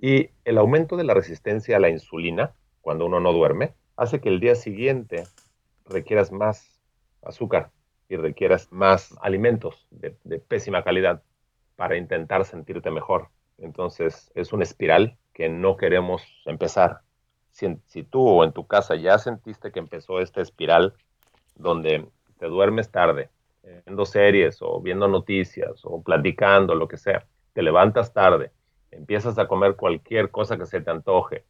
Y 0.00 0.30
el 0.46 0.56
aumento 0.56 0.96
de 0.96 1.04
la 1.04 1.12
resistencia 1.12 1.76
a 1.76 1.80
la 1.80 1.90
insulina, 1.90 2.54
cuando 2.80 3.04
uno 3.04 3.20
no 3.20 3.34
duerme, 3.34 3.74
hace 3.96 4.22
que 4.22 4.30
el 4.30 4.40
día 4.40 4.54
siguiente 4.54 5.24
requieras 5.84 6.32
más 6.32 6.80
azúcar 7.22 7.70
y 8.08 8.16
requieras 8.16 8.72
más 8.72 9.14
alimentos 9.20 9.86
de, 9.90 10.12
pésima 10.38 10.84
calidad 10.84 11.22
para 11.76 11.98
intentar 11.98 12.46
sentirte 12.46 12.90
mejor. 12.90 13.28
Entonces 13.58 14.32
es 14.34 14.54
una 14.54 14.64
espiral 14.64 15.18
que 15.34 15.50
no 15.50 15.76
queremos 15.76 16.22
empezar. 16.46 17.00
Si, 17.50 17.76
si, 17.84 18.04
tú 18.04 18.26
o 18.26 18.42
en 18.42 18.52
tu 18.52 18.66
casa 18.66 18.96
ya 18.96 19.18
sentiste 19.18 19.70
que 19.70 19.80
empezó 19.80 20.20
esta 20.20 20.40
espiral 20.40 20.94
donde 21.54 22.06
te 22.38 22.46
duermes 22.46 22.90
tarde, 22.90 23.30
viendo 23.84 24.04
series 24.04 24.58
o 24.60 24.80
viendo 24.80 25.08
noticias 25.08 25.80
o 25.84 26.02
platicando, 26.02 26.74
lo 26.74 26.88
que 26.88 26.96
sea, 26.96 27.26
te 27.52 27.62
levantas 27.62 28.12
tarde, 28.12 28.50
empiezas 28.90 29.38
a 29.38 29.48
comer 29.48 29.76
cualquier 29.76 30.30
cosa 30.30 30.56
que 30.56 30.66
se 30.66 30.80
te 30.80 30.90
antoje 30.90 31.44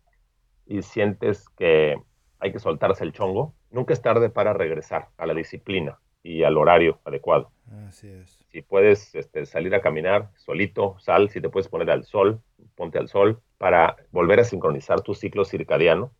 y 0.66 0.82
sientes 0.82 1.48
que 1.50 2.00
hay 2.38 2.52
que 2.52 2.58
soltarse 2.58 3.04
el 3.04 3.12
chongo, 3.12 3.54
nunca 3.70 3.92
es 3.92 4.02
tarde 4.02 4.30
para 4.30 4.52
regresar 4.52 5.08
a 5.16 5.26
la 5.26 5.34
disciplina 5.34 5.98
y 6.22 6.42
al 6.42 6.56
horario 6.56 7.00
adecuado. 7.04 7.50
Así 7.88 8.08
es. 8.08 8.44
Si 8.50 8.62
puedes 8.62 9.14
este, 9.14 9.46
salir 9.46 9.74
a 9.74 9.80
caminar 9.80 10.30
solito, 10.36 10.96
sal, 10.98 11.30
si 11.30 11.40
te 11.40 11.48
puedes 11.48 11.68
poner 11.68 11.90
al 11.90 12.04
sol, 12.04 12.40
ponte 12.76 12.98
al 12.98 13.08
sol 13.08 13.40
para 13.58 13.96
volver 14.10 14.40
a 14.40 14.44
sincronizar 14.44 15.02
tu 15.02 15.14
ciclo 15.14 15.44
circadiano. 15.44 16.12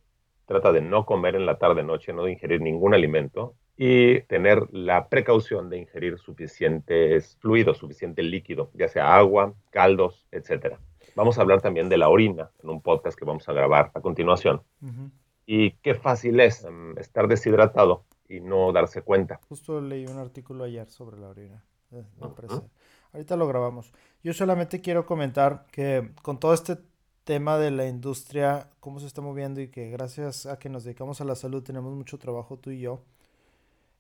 Trata 0.47 0.73
de 0.73 0.83
no 0.83 1.07
comer 1.07 1.37
en 1.37 1.47
la 1.47 1.59
tarde-noche, 1.59 2.13
no 2.13 2.25
de 2.25 2.33
ingerir 2.33 2.61
ningún 2.61 2.93
alimento 2.95 3.55
y 3.77 4.21
tener 4.23 4.69
la 4.73 5.09
precaución 5.09 5.69
de 5.69 5.79
ingerir 5.79 6.19
suficientes 6.19 7.37
fluidos, 7.41 7.79
suficiente 7.79 8.23
líquido, 8.23 8.71
ya 8.75 8.89
sea 8.89 9.17
agua, 9.17 9.55
caldos, 9.71 10.27
etc. 10.31 10.77
Vamos 11.17 11.39
a 11.39 11.43
hablar 11.43 11.61
también 11.61 11.89
de 11.89 11.99
la 11.99 12.09
orina 12.09 12.51
en 12.63 12.71
un 12.71 12.81
podcast 12.81 13.19
que 13.19 13.25
vamos 13.25 13.49
a 13.49 13.53
grabar 13.53 13.91
a 13.95 14.01
continuación. 14.01 14.63
Y 15.47 15.73
qué 15.83 15.95
fácil 15.95 16.41
es 16.41 16.65
um, 16.65 16.97
estar 16.99 17.29
deshidratado 17.29 18.05
y 18.29 18.41
no 18.41 18.73
darse 18.73 19.03
cuenta. 19.03 19.41
Justo 19.49 19.81
leí 19.81 20.07
un 20.07 20.19
artículo 20.19 20.65
ayer 20.65 20.89
sobre 20.89 21.19
la 21.19 21.29
orina. 21.29 21.63
Eh, 21.93 22.05
Ahorita 23.13 23.37
lo 23.37 23.47
grabamos. 23.47 23.93
Yo 24.23 24.33
solamente 24.33 24.81
quiero 24.81 25.07
comentar 25.07 25.67
que 25.71 26.11
con 26.23 26.41
todo 26.41 26.55
este 26.55 26.79
tema 27.25 27.59
de 27.59 27.71
la 27.71 27.87
industria, 27.87 28.71
cómo 28.81 29.01
se 29.01 29.07
está 29.07 29.21
moviendo 29.21 29.61
y 29.61 29.69
que 29.69 29.91
gracias 29.91 30.47
a 30.47 30.59
que 30.59 30.69
nos 30.69 30.85
dedicamos 30.85 31.21
a 31.21 31.25
la 31.25 31.35
salud 31.35 31.63
tenemos 31.63 31.95
mucho 31.95 32.19
trabajo 32.19 32.59
tú 32.59 32.71
y 32.71 32.81
yo. 32.81 33.03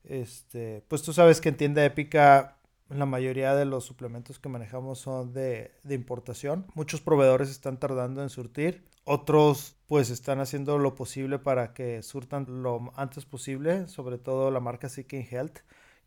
Este, 0.04 0.84
pues 0.88 1.02
tú 1.02 1.12
sabes 1.12 1.40
que 1.40 1.48
en 1.48 1.56
tienda 1.56 1.84
épica 1.84 2.58
la 2.90 3.06
mayoría 3.06 3.54
de 3.54 3.64
los 3.64 3.84
suplementos 3.84 4.38
que 4.38 4.48
manejamos 4.48 4.98
son 4.98 5.32
de, 5.32 5.72
de, 5.82 5.94
importación. 5.94 6.66
Muchos 6.74 7.00
proveedores 7.00 7.50
están 7.50 7.78
tardando 7.78 8.22
en 8.22 8.28
surtir. 8.28 8.84
Otros 9.04 9.76
pues 9.86 10.10
están 10.10 10.40
haciendo 10.40 10.78
lo 10.78 10.94
posible 10.94 11.38
para 11.38 11.72
que 11.72 12.02
surtan 12.02 12.62
lo 12.62 12.92
antes 12.96 13.24
posible. 13.24 13.88
Sobre 13.88 14.18
todo 14.18 14.50
la 14.50 14.60
marca 14.60 14.88
Seeking 14.88 15.26
Health 15.30 15.58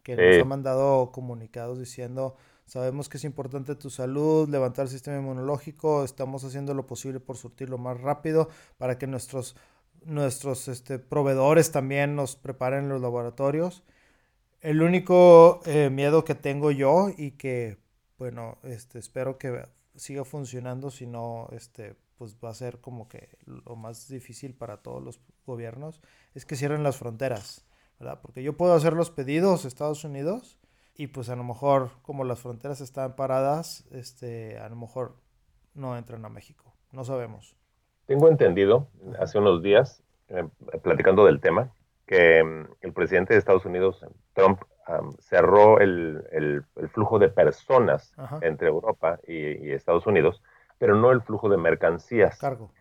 que 0.04 0.16
nos 0.16 0.42
ha 0.42 0.46
mandado 0.46 1.12
comunicados 1.12 1.80
diciendo 1.80 2.38
sabemos 2.66 3.10
que 3.10 3.18
es 3.18 3.24
importante 3.24 3.76
tu 3.76 3.90
salud, 3.90 4.48
levantar 4.48 4.86
el 4.86 4.92
sistema 4.92 5.18
inmunológico. 5.18 6.04
Estamos 6.04 6.44
haciendo 6.44 6.74
lo 6.74 6.86
posible 6.86 7.20
por 7.20 7.38
surtirlo 7.38 7.78
más 7.78 8.00
rápido 8.00 8.50
para 8.78 8.98
que 8.98 9.08
nuestros 9.08 9.56
nuestros 10.08 10.68
este, 10.70 11.00
proveedores 11.00 11.72
también 11.72 12.16
nos 12.16 12.36
preparen 12.36 12.90
los 12.90 13.02
laboratorios. 13.02 13.84
El 14.62 14.82
único 14.82 15.60
eh, 15.66 15.90
miedo 15.90 16.24
que 16.24 16.34
tengo 16.34 16.72
yo 16.72 17.10
y 17.16 17.32
que, 17.32 17.78
bueno, 18.18 18.58
este, 18.64 19.00
espero 19.00 19.38
que 19.38 19.68
siga 19.96 20.24
funcionando, 20.24 20.90
si 20.90 21.06
no, 21.06 21.50
este, 21.52 21.96
pues 22.18 22.38
va 22.44 22.50
a 22.50 22.56
ser 22.56 22.80
como 22.80 23.08
que 23.08 23.38
lo 23.46 23.76
más 23.76 24.08
difícil 24.08 24.56
para 24.56 24.78
todos 24.78 25.04
los 25.04 25.20
gobiernos, 25.46 26.02
es 26.34 26.46
que 26.46 26.56
cierren 26.56 26.84
las 26.84 26.98
fronteras, 26.98 27.66
¿verdad? 28.00 28.20
Porque 28.22 28.44
yo 28.44 28.56
puedo 28.56 28.74
hacer 28.74 28.94
los 28.94 29.12
pedidos 29.12 29.66
a 29.66 29.68
Estados 29.68 30.04
Unidos 30.04 30.58
y 30.96 31.08
pues 31.08 31.30
a 31.30 31.36
lo 31.36 31.44
mejor 31.44 31.92
como 32.02 32.24
las 32.24 32.40
fronteras 32.40 32.80
están 32.82 33.16
paradas, 33.16 33.86
este, 33.92 34.58
a 34.58 34.70
lo 34.70 34.78
mejor 34.78 35.18
no 35.74 35.98
entran 35.98 36.24
a 36.26 36.30
México, 36.30 36.74
no 36.92 37.04
sabemos. 37.04 37.57
Tengo 38.08 38.30
entendido, 38.30 38.88
hace 39.20 39.38
unos 39.38 39.62
días, 39.62 40.02
eh, 40.30 40.48
platicando 40.82 41.26
del 41.26 41.42
tema, 41.42 41.74
que 42.06 42.42
mm, 42.42 42.66
el 42.82 42.94
presidente 42.94 43.34
de 43.34 43.40
Estados 43.40 43.66
Unidos, 43.66 44.04
Trump, 44.34 44.62
cerró 45.20 45.82
el, 45.82 46.24
el, 46.32 46.64
flujo 46.94 47.20
de 47.20 47.28
personas 47.28 48.14
entre 48.40 48.70
Europa 48.70 49.20
y, 49.28 49.72
Estados 49.72 50.08
Unidos, 50.08 50.42
pero 50.78 50.96
no 50.96 51.12
el 51.12 51.22
flujo 51.22 51.50
de 51.50 51.58
mercancías. 51.58 52.40
Cargo. 52.40 52.72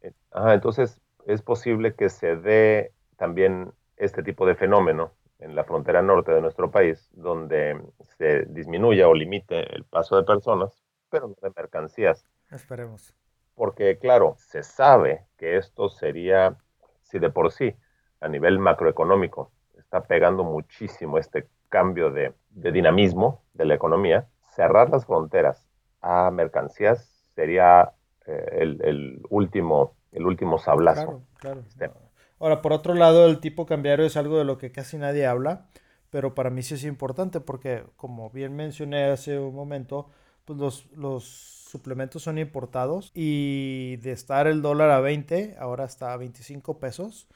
Eh, 0.00 0.12
entonces, 0.48 1.00
es 1.26 1.42
posible 1.42 1.94
que 1.94 2.08
se 2.08 2.34
dé 2.34 2.92
también 3.16 3.72
este 3.96 4.24
tipo 4.24 4.46
de 4.46 4.56
fenómeno 4.56 5.12
en 5.38 5.54
la 5.54 5.62
frontera 5.62 6.02
norte 6.02 6.32
de 6.32 6.40
nuestro 6.40 6.72
país, 6.72 7.08
donde 7.12 7.80
se 8.18 8.46
disminuya 8.46 9.06
o 9.06 9.14
limite 9.14 9.76
el 9.76 9.84
paso 9.84 10.16
de 10.16 10.24
personas, 10.24 10.82
pero 11.08 11.28
no 11.28 11.36
de 11.40 11.52
mercancías. 11.54 12.26
Esperemos 12.50 13.14
porque 13.54 13.98
claro, 13.98 14.36
se 14.38 14.62
sabe 14.62 15.24
que 15.38 15.56
esto 15.56 15.88
sería, 15.88 16.56
si 17.02 17.18
de 17.18 17.30
por 17.30 17.52
sí, 17.52 17.74
a 18.20 18.28
nivel 18.28 18.58
macroeconómico, 18.58 19.50
está 19.78 20.04
pegando 20.04 20.44
muchísimo 20.44 21.18
este 21.18 21.46
cambio 21.68 22.10
de, 22.10 22.32
dinamismo 22.50 23.42
de 23.52 23.64
la 23.64 23.74
economía, 23.74 24.26
cerrar 24.54 24.90
las 24.90 25.06
fronteras 25.06 25.68
a 26.00 26.30
mercancías 26.30 27.04
sería 27.34 27.92
eh, 28.26 28.58
el, 28.60 29.22
último, 29.30 29.94
el 30.12 30.26
último 30.26 30.58
sablazo. 30.58 31.22
Claro, 31.38 31.62
claro. 31.76 31.94
Ahora, 32.38 32.62
por 32.62 32.72
otro 32.72 32.94
lado, 32.94 33.26
el 33.26 33.40
tipo 33.40 33.66
cambiario 33.66 34.04
es 34.04 34.16
algo 34.16 34.38
de 34.38 34.44
lo 34.44 34.58
que 34.58 34.70
casi 34.70 34.98
nadie 34.98 35.26
habla, 35.26 35.66
pero 36.10 36.34
para 36.34 36.50
mí 36.50 36.62
sí 36.62 36.74
es 36.74 36.84
importante 36.84 37.40
porque, 37.40 37.84
como 37.96 38.30
bien 38.30 38.54
mencioné 38.54 39.04
hace 39.04 39.38
un 39.38 39.54
momento, 39.54 40.10
pues 40.44 40.58
los, 40.58 40.86
los 40.92 41.63
suplementos 41.74 42.22
son 42.22 42.38
importados 42.38 43.10
y 43.14 43.96
de 43.96 44.12
estar 44.12 44.46
el 44.46 44.62
dólar 44.62 44.90
a 44.90 45.00
20, 45.00 45.56
ahora 45.58 45.84
está 45.86 46.12
a 46.12 46.16
25 46.16 46.78
pesos. 46.78 47.26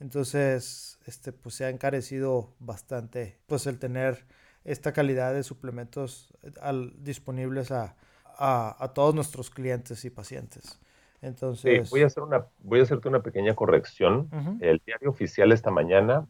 Entonces, 0.00 0.98
este, 1.06 1.30
pues 1.30 1.54
se 1.54 1.64
ha 1.64 1.70
encarecido 1.70 2.56
bastante, 2.58 3.38
pues 3.46 3.68
el 3.68 3.78
tener 3.78 4.24
esta 4.64 4.92
calidad 4.92 5.32
de 5.32 5.44
suplementos 5.44 6.34
eh, 6.42 6.50
al, 6.60 6.92
disponibles 7.04 7.70
a, 7.70 7.94
a, 8.36 8.90
todos 8.94 9.14
nuestros 9.14 9.48
clientes 9.48 10.04
y 10.04 10.10
pacientes. 10.10 10.80
Entonces, 11.22 11.88
voy 11.88 12.02
a 12.02 12.06
hacer 12.06 12.24
una, 12.24 12.46
voy 12.58 12.80
a 12.80 12.82
hacerte 12.82 13.08
una 13.08 13.22
pequeña 13.22 13.54
corrección. 13.54 14.28
El 14.60 14.82
diario 14.84 15.10
oficial 15.10 15.52
esta 15.52 15.70
mañana 15.70 16.26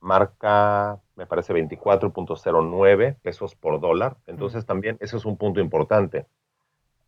marca, 0.00 1.00
me 1.14 1.26
parece, 1.26 1.54
24.09 1.54 3.18
pesos 3.22 3.54
por 3.54 3.80
dólar. 3.80 4.16
Entonces, 4.26 4.66
también 4.66 4.96
ese 5.00 5.16
es 5.16 5.24
un 5.24 5.36
punto 5.36 5.60
importante 5.60 6.26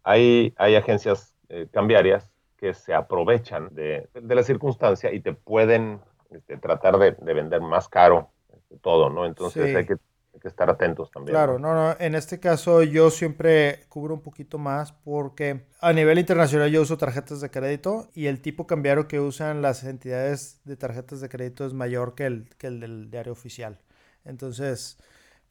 hay, 0.04 0.54
hay 0.56 0.76
agencias 0.76 1.34
eh, 1.48 1.66
cambiarias 1.72 2.30
que 2.56 2.74
se 2.74 2.94
aprovechan 2.94 3.74
de, 3.74 4.08
la 4.14 4.42
circunstancia 4.42 5.12
y 5.12 5.20
te 5.20 5.32
pueden 5.32 6.00
este, 6.30 6.56
tratar 6.58 6.98
de, 6.98 7.10
vender 7.34 7.60
más 7.60 7.88
caro 7.88 8.30
este, 8.54 8.76
todo, 8.78 9.10
¿no? 9.10 9.26
Entonces 9.26 9.74
hay, 9.74 9.84
que, 9.84 9.96
estar 10.44 10.68
atentos 10.68 11.10
también. 11.10 11.32
Claro, 11.34 11.58
¿no? 11.58 11.72
no, 11.72 11.96
en 11.98 12.14
este 12.14 12.38
caso 12.38 12.82
yo 12.82 13.08
siempre 13.10 13.86
cubro 13.88 14.12
un 14.12 14.20
poquito 14.20 14.58
más 14.58 14.92
porque 14.92 15.64
a 15.80 15.90
nivel 15.94 16.18
internacional 16.18 16.70
yo 16.70 16.82
uso 16.82 16.98
tarjetas 16.98 17.40
de 17.40 17.50
crédito 17.50 18.08
y 18.12 18.26
el 18.26 18.42
tipo 18.42 18.66
cambiario 18.66 19.08
que 19.08 19.20
usan 19.20 19.62
las 19.62 19.84
entidades 19.84 20.60
de 20.64 20.76
tarjetas 20.76 21.22
de 21.22 21.30
crédito 21.30 21.64
es 21.64 21.72
mayor 21.72 22.14
que 22.14 22.26
el, 22.26 22.50
que 22.58 22.66
el 22.66 22.80
del 22.80 23.10
diario 23.10 23.32
oficial. 23.32 23.78
Entonces, 24.26 24.98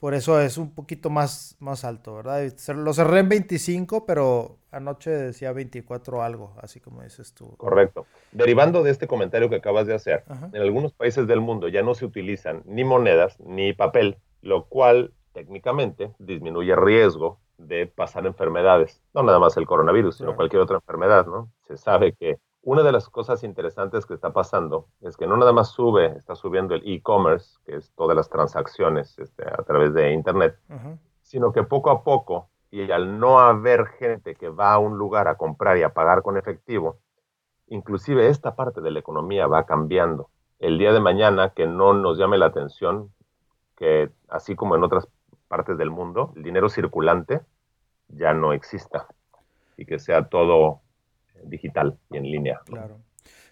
por 0.04 0.16
eso 0.16 0.42
es 0.42 0.58
un 0.58 0.76
poquito 0.76 1.10
más, 1.10 1.56
más 1.62 1.86
alto, 1.86 2.14
¿verdad? 2.16 2.44
Lo 2.76 2.94
cerré 2.94 3.20
en 3.20 3.30
25, 3.30 4.06
pero 4.06 4.58
anoche 4.70 5.10
decía 5.12 5.54
24 5.54 6.22
algo, 6.22 6.54
así 6.62 6.82
como 6.82 7.04
dices 7.04 7.34
tú. 7.34 7.56
Correcto. 7.56 8.06
Derivando 8.34 8.84
de 8.84 8.92
este 8.92 9.08
comentario 9.08 9.50
que 9.50 9.56
acabas 9.56 9.88
de 9.88 9.96
hacer, 9.96 10.26
en 10.52 10.62
algunos 10.62 10.92
países 10.92 11.26
del 11.26 11.40
mundo 11.40 11.70
ya 11.70 11.84
no 11.84 11.96
se 11.96 12.04
utilizan 12.04 12.64
ni 12.66 12.84
monedas 12.84 13.40
ni 13.40 13.72
papel, 13.72 14.18
lo 14.42 14.66
cual 14.66 15.14
técnicamente 15.32 16.12
disminuye 16.20 16.76
riesgo 16.76 17.40
de 17.58 17.88
pasar 17.88 18.26
enfermedades. 18.26 19.02
No 19.14 19.24
nada 19.24 19.40
más 19.40 19.56
el 19.56 19.66
coronavirus, 19.66 20.18
sino 20.18 20.36
cualquier 20.36 20.64
otra 20.64 20.76
enfermedad, 20.76 21.28
¿no? 21.28 21.50
Se 21.66 21.78
sabe 21.78 22.12
que 22.12 22.40
una 22.64 22.82
de 22.82 22.94
las 22.94 23.10
cosas 23.10 23.44
interesantes 23.44 24.06
que 24.06 24.14
está 24.14 24.32
pasando 24.32 24.88
es 25.02 25.18
que 25.18 25.28
no 25.28 25.36
nada 25.36 25.52
más 25.52 25.70
sube, 25.70 26.18
está 26.18 26.34
subiendo 26.36 26.74
el 26.74 26.82
e-commerce, 26.86 27.58
que 27.66 27.76
es 27.76 27.92
todas 27.92 28.16
las 28.16 28.30
transacciones 28.30 29.20
este, 29.20 29.44
a 29.46 29.64
través 29.64 29.94
de 29.94 30.14
Internet, 30.14 30.58
sino 31.22 31.52
que 31.52 31.64
poco 31.64 31.92
a 31.92 32.04
poco, 32.04 32.50
y 32.72 32.90
al 32.90 33.20
no 33.20 33.40
haber 33.40 33.86
gente 33.88 34.36
que 34.36 34.50
va 34.50 34.74
a 34.74 34.80
un 34.80 34.98
lugar 34.98 35.28
a 35.28 35.36
comprar 35.36 35.78
y 35.78 35.84
a 35.84 35.94
pagar 35.94 36.22
con 36.22 36.38
efectivo, 36.38 37.00
inclusive 37.68 38.30
esta 38.30 38.56
parte 38.56 38.80
de 38.82 38.92
la 38.92 39.00
economía 39.00 39.48
va 39.48 39.66
cambiando. 39.66 40.30
el 40.60 40.78
día 40.78 40.94
de 40.94 41.02
mañana 41.02 41.50
que 41.50 41.68
no 41.68 41.94
nos 41.94 42.18
llame 42.18 42.38
la 42.38 42.46
atención 42.46 43.12
que 43.76 44.10
así 44.30 44.56
como 44.56 44.78
en 44.78 44.84
otras 44.86 45.10
partes 45.50 45.78
del 45.78 45.92
mundo, 45.92 46.32
el 46.38 46.44
dinero 46.44 46.70
circulante 46.70 47.42
ya 48.08 48.34
no 48.34 48.54
exista 48.54 49.08
y 49.76 49.86
que 49.86 50.00
sea 50.00 50.30
todo 50.30 50.83
digital 51.54 51.98
y 52.10 52.18
en 52.18 52.24
línea. 52.24 52.60
Claro. 52.66 53.00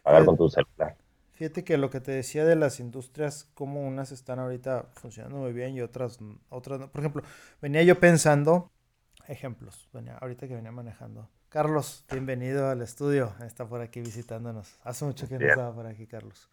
Pagar 0.04 0.26
con 0.26 0.38
tu 0.38 0.50
celular. 0.50 0.98
Fíjate 1.34 1.64
que 1.64 1.78
lo 1.78 1.90
que 1.90 2.00
te 2.02 2.12
decía 2.12 2.46
de 2.46 2.56
las 2.56 2.80
industrias, 2.80 3.50
como 3.56 3.82
unas 3.88 4.12
están 4.12 4.40
ahorita 4.40 4.90
funcionando 4.94 5.38
muy 5.38 5.54
bien 5.54 5.76
y 5.76 5.82
otras, 5.82 6.20
otras 6.50 6.80
no. 6.80 6.92
Por 6.92 7.02
ejemplo, 7.02 7.24
venía 7.62 7.82
yo 7.84 8.00
pensando, 8.00 8.72
ejemplos, 9.28 9.90
venía, 9.92 10.18
ahorita 10.18 10.48
que 10.48 10.56
venía 10.56 10.72
manejando. 10.72 11.30
Carlos, 11.50 12.06
bienvenido 12.12 12.70
al 12.70 12.82
estudio, 12.82 13.34
está 13.46 13.68
por 13.68 13.82
aquí 13.82 14.02
visitándonos. 14.02 14.78
Hace 14.84 15.06
mucho 15.06 15.28
que 15.28 15.40
no 15.40 15.48
estaba 15.48 15.74
por 15.74 15.88
aquí, 15.88 16.06
Carlos. 16.06 16.48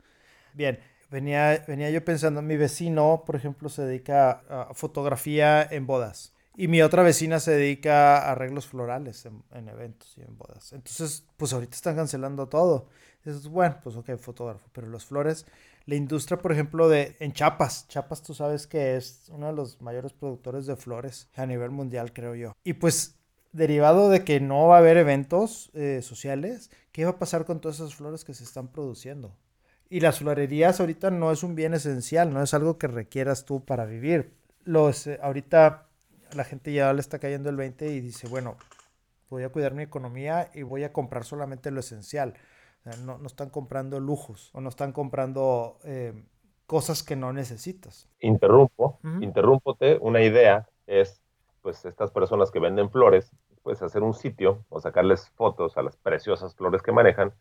Bien, 0.55 0.79
venía, 1.11 1.63
venía 1.69 1.91
yo 1.91 2.05
pensando, 2.05 2.41
mi 2.41 2.57
vecino, 2.57 3.25
por 3.27 3.37
ejemplo, 3.37 3.69
se 3.69 3.83
dedica 3.83 4.43
a 4.49 4.75
fotografía 4.75 5.63
en 5.63 5.87
bodas. 5.87 6.35
Y 6.61 6.67
mi 6.67 6.83
otra 6.83 7.05
vecina 7.05 7.39
se 7.39 7.53
dedica 7.53 8.19
a 8.19 8.33
arreglos 8.33 8.67
florales 8.67 9.25
en, 9.27 9.69
eventos 9.69 10.19
y 10.19 10.23
en 10.23 10.37
bodas. 10.37 10.73
Entonces, 10.73 11.25
pues 11.37 11.53
ahorita 11.53 11.77
están 11.77 11.95
cancelando 11.95 12.49
todo. 12.49 12.89
Es 13.25 13.47
bueno, 13.47 13.79
pues 13.81 13.95
ok, 13.95 14.17
fotógrafo, 14.17 14.69
pero 14.73 14.89
las 14.89 15.05
flores, 15.05 15.47
la 15.87 15.95
industria, 15.95 16.37
por 16.39 16.51
ejemplo, 16.51 16.89
de 16.89 17.15
en 17.21 17.33
Chiapas. 17.33 17.87
Chiapas, 17.87 18.25
tú 18.25 18.35
sabes 18.35 18.67
que 18.67 18.97
es 18.97 19.29
uno 19.29 19.47
de 19.47 19.53
los 19.53 19.81
mayores 19.81 20.13
productores 20.13 20.67
de 20.67 20.75
flores 20.75 21.29
a 21.37 21.47
nivel 21.47 21.71
mundial, 21.71 22.13
creo 22.13 22.35
yo. 22.35 22.57
Y 22.65 22.73
pues, 22.73 23.15
derivado 23.53 24.11
de 24.11 24.25
que 24.25 24.41
no 24.41 24.67
va 24.67 24.75
a 24.75 24.79
haber 24.81 24.97
eventos 24.97 25.71
eh, 25.75 26.01
sociales, 26.03 26.73
¿qué 26.91 27.05
va 27.05 27.13
a 27.13 27.19
pasar 27.21 27.45
con 27.45 27.61
todas 27.61 27.77
esas 27.77 27.95
flores 27.95 28.25
que 28.25 28.35
se 28.35 28.43
están 28.43 28.67
produciendo? 28.67 29.33
Y 29.89 30.01
las 30.01 30.19
florerías 30.19 30.81
ahorita 30.81 31.13
no 31.13 31.31
es 31.31 31.45
un 31.45 31.55
bien 31.55 31.75
esencial, 31.75 32.33
no 32.33 32.43
es 32.43 32.53
algo 32.53 32.79
que 32.79 32.89
requieras 32.89 33.45
tú 33.45 33.65
para 33.65 33.85
vivir. 33.85 34.35
Los, 34.65 35.07
eh, 35.07 35.21
ahorita 35.23 35.88
la 36.35 36.45
gente 36.45 36.73
ya 36.73 36.93
le 36.93 37.01
está 37.01 37.19
cayendo 37.19 37.51
el 37.51 37.57
20 37.57 37.91
y 37.91 38.01
dice, 38.01 38.29
bueno, 38.29 38.57
voy 39.31 39.43
a 39.43 39.49
cuidar 39.51 39.75
mi 39.75 39.83
economía 39.83 40.51
y 40.55 40.63
voy 40.63 40.85
a 40.85 40.93
comprar 40.93 41.25
solamente 41.25 41.71
lo 41.71 41.81
esencial. 41.81 42.35
no, 43.05 43.25
están 43.27 43.51
comprando 43.51 44.01
lujos 44.01 44.51
o 44.55 44.61
no 44.61 44.69
están 44.69 44.93
comprando 44.93 45.79
eh, 45.85 46.15
cosas 46.67 47.03
que 47.03 47.17
no 47.17 47.33
necesitas. 47.33 48.09
Interrumpo, 48.21 48.99
interrumpote. 49.21 49.99
Una 50.01 50.23
idea 50.23 50.69
es, 50.87 51.23
pues, 51.63 51.85
estas 51.85 52.11
personas 52.11 52.51
que 52.51 52.61
venden 52.61 52.91
flores, 52.91 53.33
pues, 53.63 53.83
hacer 53.83 54.03
un 54.03 54.15
sitio 54.15 54.65
o 54.69 54.81
sacarles 54.81 55.31
fotos 55.31 55.77
a 55.77 55.83
las 55.83 55.97
preciosas 55.97 56.55
flores 56.55 56.83
que 56.83 56.93
manejan 56.93 57.33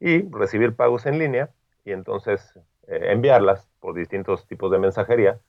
y 0.00 0.22
recibir 0.30 0.76
pagos 0.76 1.06
en 1.06 1.18
línea 1.18 1.50
y 1.84 1.92
entonces 1.92 2.54
eh, 2.86 3.12
enviarlas 3.12 3.68
por 3.80 3.94
distintos 3.94 4.46
tipos 4.46 4.70
de 4.70 4.78
mensajería 4.78 5.40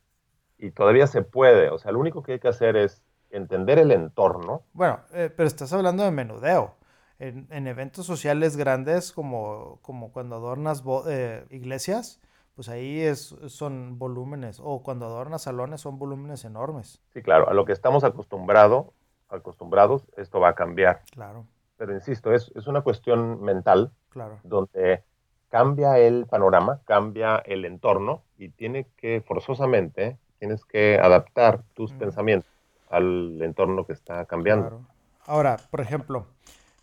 y 0.62 0.70
todavía 0.70 1.08
se 1.08 1.22
puede. 1.22 1.70
O 1.70 1.78
sea, 1.78 1.90
lo 1.90 1.98
único 1.98 2.22
que 2.22 2.34
hay 2.34 2.38
que 2.38 2.48
hacer 2.48 2.76
es 2.76 3.02
entender 3.30 3.80
el 3.80 3.90
entorno. 3.90 4.62
Bueno, 4.72 5.00
eh, 5.12 5.28
pero 5.36 5.48
estás 5.48 5.72
hablando 5.72 6.04
de 6.04 6.12
menudeo. 6.12 6.76
En, 7.18 7.68
eventos 7.68 8.04
sociales 8.06 8.56
grandes 8.56 9.12
como, 9.12 9.78
como 9.82 10.12
cuando 10.12 10.36
adornas 10.36 10.82
eh, 11.06 11.44
iglesias, 11.50 12.20
pues 12.56 12.68
ahí 12.68 13.00
es, 13.00 13.36
son 13.46 13.96
volúmenes, 13.96 14.60
o 14.60 14.82
cuando 14.82 15.06
adornas 15.06 15.42
salones 15.42 15.80
son 15.80 16.00
volúmenes 16.00 16.44
enormes. 16.44 17.00
Sí, 17.12 17.22
claro, 17.22 17.48
a 17.48 17.54
lo 17.54 17.64
que 17.64 17.72
estamos 17.72 18.02
acostumbrado, 18.02 18.92
acostumbrados, 19.28 20.04
esto 20.16 20.40
va 20.40 20.48
a 20.48 20.54
cambiar. 20.56 21.02
Claro. 21.12 21.46
Pero 21.76 21.94
insisto, 21.94 22.32
es, 22.32 22.50
es 22.56 22.66
una 22.66 22.82
cuestión 22.82 23.40
mental, 23.40 23.92
claro. 24.08 24.40
donde 24.42 25.04
cambia 25.48 25.98
el 25.98 26.26
panorama, 26.26 26.80
cambia 26.84 27.36
el 27.36 27.64
entorno 27.64 28.24
y 28.36 28.48
tiene 28.48 28.88
que 28.96 29.20
forzosamente 29.20 30.18
tienes 30.42 30.64
que 30.64 30.98
adaptar 30.98 31.62
tus 31.72 31.92
pensamientos 31.92 32.50
al 32.90 33.40
entorno 33.42 33.86
que 33.86 33.92
está 33.92 34.24
cambiando. 34.24 34.84
Ahora, 35.24 35.56
por 35.70 35.80
ejemplo, 35.80 36.26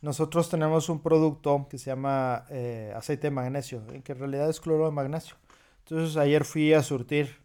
nosotros 0.02 0.50
tenemos 0.50 0.88
un 0.88 1.02
producto 1.02 1.68
que 1.70 1.78
se 1.78 1.88
llama 1.88 2.46
eh, 2.52 2.94
aceite 2.96 3.28
de 3.28 3.32
magnesio, 3.32 3.84
que 4.02 4.14
en 4.14 4.18
realidad 4.18 4.50
es 4.50 4.62
cloro 4.62 4.86
de 4.86 4.92
magnesio. 4.92 5.36
Entonces 5.80 6.16
ayer 6.16 6.46
fui 6.46 6.74
a 6.74 6.82
surtir 6.82 7.36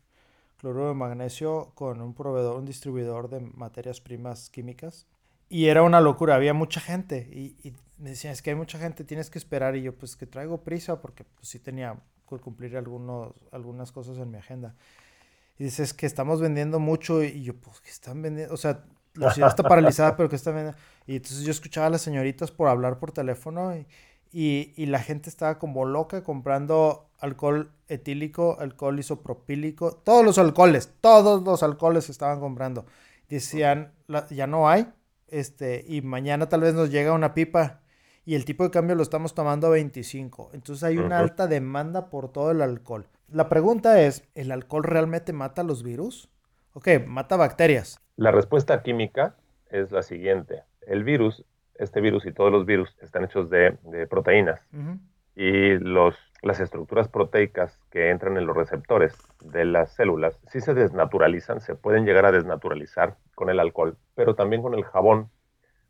cloro 0.59 0.87
de 0.87 0.95
magnesio 0.95 1.73
con 1.75 2.01
un 2.01 2.15
proveedor, 2.15 2.59
un 2.59 2.65
distribuidor 2.65 3.29
de 3.29 3.41
materias 3.41 4.01
primas 4.01 4.51
químicas. 4.51 5.09
Y 5.49 5.67
era 5.67 5.83
una 5.83 6.01
locura, 6.01 6.37
había 6.37 6.55
mucha 6.55 6.81
gente. 6.81 7.29
Y, 7.33 7.75
me 7.99 8.11
decían, 8.11 8.33
es 8.33 8.41
que 8.41 8.51
hay 8.51 8.57
mucha 8.57 8.79
gente, 8.79 9.03
tienes 9.03 9.31
que 9.31 9.39
esperar. 9.39 9.75
Y 9.75 9.83
yo, 9.83 9.97
pues 9.97 10.15
que 10.15 10.27
traigo 10.27 10.63
prisa 10.63 11.01
porque 11.01 11.25
pues, 11.25 11.49
sí 11.49 11.59
tenía 11.59 11.97
que 12.29 12.39
cumplir 12.39 12.77
algunos, 12.77 13.33
algunas 13.51 13.91
cosas 13.91 14.17
en 14.19 14.31
mi 14.31 14.39
agenda. 14.39 14.77
Y 15.59 15.65
dices 15.65 15.95
que 15.95 16.07
estamos 16.07 16.41
vendiendo 16.41 16.81
mucho 16.81 17.23
y 17.23 17.43
yo, 17.43 17.55
pues, 17.55 17.81
que 17.81 17.91
están 17.91 18.23
vendiendo? 18.23 18.53
O 18.55 18.57
sea, 18.57 18.85
la 19.15 19.33
ciudad 19.33 19.51
está 19.51 19.63
paralizada, 19.63 20.15
pero 20.17 20.29
que 20.29 20.37
están 20.37 20.55
vendiendo? 20.55 20.81
Y 21.07 21.17
entonces 21.17 21.43
yo 21.43 21.51
escuchaba 21.51 21.87
a 21.87 21.91
las 21.91 22.03
señoritas 22.03 22.51
por 22.51 22.69
hablar 22.69 22.99
por 22.99 23.13
teléfono 23.13 23.77
y, 23.77 23.87
y, 24.33 24.87
la 24.87 24.99
gente 24.99 25.31
estaba 25.31 25.61
como 25.61 25.85
loca 25.85 26.25
comprando 26.25 27.09
alcohol 27.21 27.71
etílico, 27.87 28.57
alcohol 28.59 28.99
isopropílico, 28.99 29.93
todos 29.93 30.25
los 30.25 30.39
alcoholes, 30.39 30.91
todos 31.01 31.45
los 31.45 31.63
alcoholes 31.63 32.11
estaban 32.11 32.41
comprando. 32.41 32.85
Decían, 33.29 33.93
ya 34.31 34.47
no 34.49 34.69
hay, 34.69 34.89
este, 35.29 35.85
y 35.87 36.03
mañana 36.03 36.49
tal 36.49 36.63
vez 36.63 36.75
nos 36.75 36.91
llega 36.91 37.13
una 37.13 37.33
pipa 37.33 37.81
y 38.25 38.35
el 38.35 38.45
tipo 38.45 38.65
de 38.65 38.71
cambio 38.71 38.97
lo 38.97 39.03
estamos 39.03 39.35
tomando 39.35 39.67
a 39.67 39.71
25. 39.71 40.51
Entonces 40.55 40.83
hay 40.85 40.99
una 40.99 41.19
alta 41.19 41.47
demanda 41.47 42.09
por 42.11 42.33
todo 42.33 42.51
el 42.51 42.63
alcohol. 42.63 43.07
La 43.31 43.49
pregunta 43.49 44.01
es, 44.01 44.29
¿el 44.35 44.53
alcohol 44.53 44.85
realmente 44.85 45.33
mata 45.33 45.63
los 45.63 45.83
virus? 45.83 46.31
Ok, 46.73 46.89
mata 47.07 47.37
bacterias. 47.37 47.99
La 48.17 48.31
respuesta 48.31 48.83
química 48.83 49.37
es 49.71 49.93
la 49.93 50.03
siguiente. 50.03 50.63
El 50.87 51.05
virus, 51.05 51.45
este 51.75 52.01
virus 52.01 52.27
y 52.27 52.33
todos 52.33 52.53
los 52.53 52.67
virus 52.67 52.97
están 53.01 53.25
hechos 53.25 53.51
de, 53.51 53.77
proteínas. 54.09 54.61
Y 55.37 55.79
los, 55.79 56.15
las 56.43 56.61
estructuras 56.61 57.09
proteicas 57.09 57.79
que 57.91 58.11
entran 58.11 58.37
en 58.37 58.47
los 58.47 58.57
receptores 58.57 59.17
de 59.41 59.65
las 59.65 59.93
células, 59.93 60.39
si 60.49 60.61
se 60.61 60.75
desnaturalizan, 60.75 61.61
se 61.61 61.75
pueden 61.75 62.05
llegar 62.05 62.25
a 62.27 62.33
desnaturalizar 62.33 63.17
con 63.35 63.51
el 63.51 63.59
alcohol, 63.59 63.97
pero 64.15 64.35
también 64.35 64.63
con 64.63 64.75
el 64.75 64.85
jabón. 64.85 65.31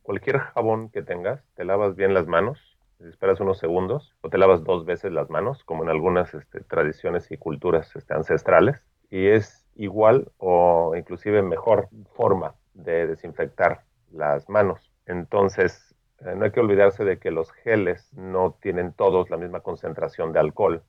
Cualquier 0.05 0.39
jabón 0.39 0.91
que 0.91 1.01
tengas, 1.01 1.43
te 1.55 1.65
lavas 1.65 1.97
bien 1.97 2.13
las 2.13 2.27
manos, 2.27 2.77
esperas 3.01 3.41
unos 3.41 3.57
segundos 3.57 4.15
o 4.21 4.29
te 4.29 4.37
lavas 4.37 4.63
dos 4.63 4.85
veces 4.85 5.11
las 5.11 5.31
manos, 5.31 5.65
como 5.65 5.83
en 5.83 5.89
algunas 5.89 6.35
este, 6.35 6.61
tradiciones 6.61 7.31
y 7.31 7.39
culturas 7.39 7.97
este, 7.97 8.13
ancestrales, 8.13 8.77
y 9.11 9.29
es 9.29 9.65
igual 9.77 10.31
o 10.37 10.95
inclusive 10.95 11.41
mejor 11.41 11.89
forma 12.13 12.55
de 12.75 13.07
desinfectar 13.07 13.81
las 14.13 14.47
manos. 14.51 14.93
Entonces, 15.07 15.84
eh, 16.21 16.35
no 16.37 16.45
hay 16.45 16.51
que 16.51 16.61
olvidarse 16.61 17.05
de 17.05 17.19
que 17.19 17.31
los 17.31 17.53
geles 17.53 18.13
no 18.15 18.57
tienen 18.61 18.93
todos 18.93 19.31
la 19.31 19.37
misma 19.37 19.61
concentración 19.61 20.33
de 20.33 20.41
alcohol. 20.41 20.83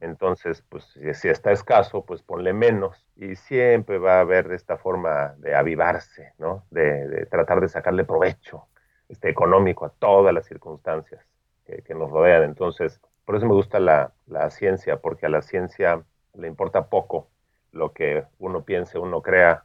Entonces, 0.00 0.62
pues 0.68 0.84
si, 1.14 1.28
está 1.28 1.50
escaso, 1.50 2.04
pues 2.04 2.20
ponle 2.20 2.52
menos. 2.52 3.06
Y 3.16 3.34
siempre 3.36 3.96
va 3.96 4.18
a 4.18 4.20
haber 4.20 4.52
esta 4.52 4.76
forma 4.76 5.34
de 5.38 5.54
avivarse, 5.54 6.34
¿no? 6.36 6.64
De, 6.70 7.08
de 7.08 7.24
tratar 7.24 7.62
de 7.62 7.68
sacarle 7.68 8.04
provecho 8.04 8.66
este, 9.08 9.28
económico 9.28 9.84
a 9.84 9.90
todas 9.90 10.34
las 10.34 10.46
circunstancias 10.46 11.24
que, 11.66 11.94
nos 11.94 12.10
rodean. 12.10 12.42
Entonces, 12.44 13.00
por 13.24 13.36
eso 13.36 13.46
me 13.46 13.54
gusta 13.54 13.78
la, 13.78 14.12
ciencia, 14.50 14.96
porque 14.98 15.26
a 15.26 15.28
la 15.28 15.42
ciencia 15.42 16.02
le 16.34 16.48
importa 16.48 16.86
poco 16.88 17.28
lo 17.72 17.92
que 17.92 18.24
uno 18.38 18.64
piense, 18.64 18.98
uno 18.98 19.22
crea, 19.22 19.64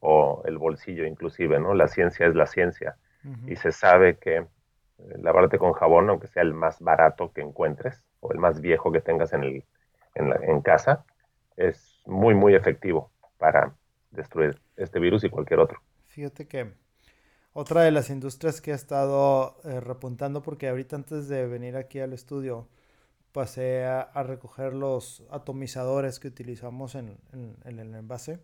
o 0.00 0.42
el 0.44 0.58
bolsillo 0.58 1.04
inclusive, 1.04 1.58
¿no? 1.58 1.74
La 1.74 1.88
ciencia 1.88 2.26
es 2.26 2.34
la 2.34 2.46
ciencia. 2.46 2.96
Y 3.46 3.56
se 3.56 3.72
sabe 3.72 4.18
que 4.18 4.36
eh, 4.36 4.46
lavarte 5.18 5.58
con 5.58 5.72
jabón, 5.72 6.08
aunque 6.10 6.28
sea 6.28 6.42
el 6.42 6.54
más 6.54 6.80
barato 6.80 7.32
que 7.32 7.40
encuentres, 7.40 8.04
o 8.20 8.32
el 8.32 8.38
más 8.38 8.60
viejo 8.60 8.92
que 8.92 9.00
tengas 9.00 9.32
en, 9.32 9.42
el, 9.44 9.64
en, 10.14 10.32
en 10.44 10.60
casa, 10.60 11.04
es 11.56 12.02
muy, 12.06 12.34
muy 12.34 12.54
efectivo 12.54 13.10
para 13.38 13.74
destruir 14.10 14.60
este 14.76 15.00
virus 15.00 15.24
y 15.24 15.30
cualquier 15.30 15.60
otro. 15.60 15.80
Fíjate 16.04 16.46
que 16.46 16.72
otra 17.58 17.80
de 17.80 17.90
las 17.90 18.10
industrias 18.10 18.60
que 18.60 18.72
ha 18.72 18.74
estado 18.74 19.56
eh, 19.64 19.80
repuntando, 19.80 20.42
porque 20.42 20.68
ahorita 20.68 20.94
antes 20.94 21.26
de 21.26 21.46
venir 21.46 21.78
aquí 21.78 22.00
al 22.00 22.12
estudio, 22.12 22.68
pasé 23.32 23.86
a, 23.86 24.10
recoger 24.22 24.74
los 24.74 25.22
atomizadores 25.30 26.20
que 26.20 26.28
utilizamos 26.28 26.94
en, 26.94 27.18
el 27.64 27.94
envase. 27.94 28.40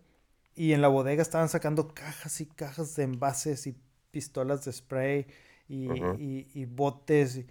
Y 0.55 0.73
en 0.73 0.81
la 0.81 0.87
bodega 0.87 1.21
estaban 1.21 1.47
sacando 1.47 1.93
cajas 1.93 2.41
y 2.41 2.47
cajas 2.47 2.95
de 2.95 3.03
envases 3.03 3.67
y 3.67 3.75
pistolas 4.13 4.63
de 4.63 4.71
spray 4.71 5.25
y, 5.67 5.89
y 6.53 6.65
botes. 6.65 7.43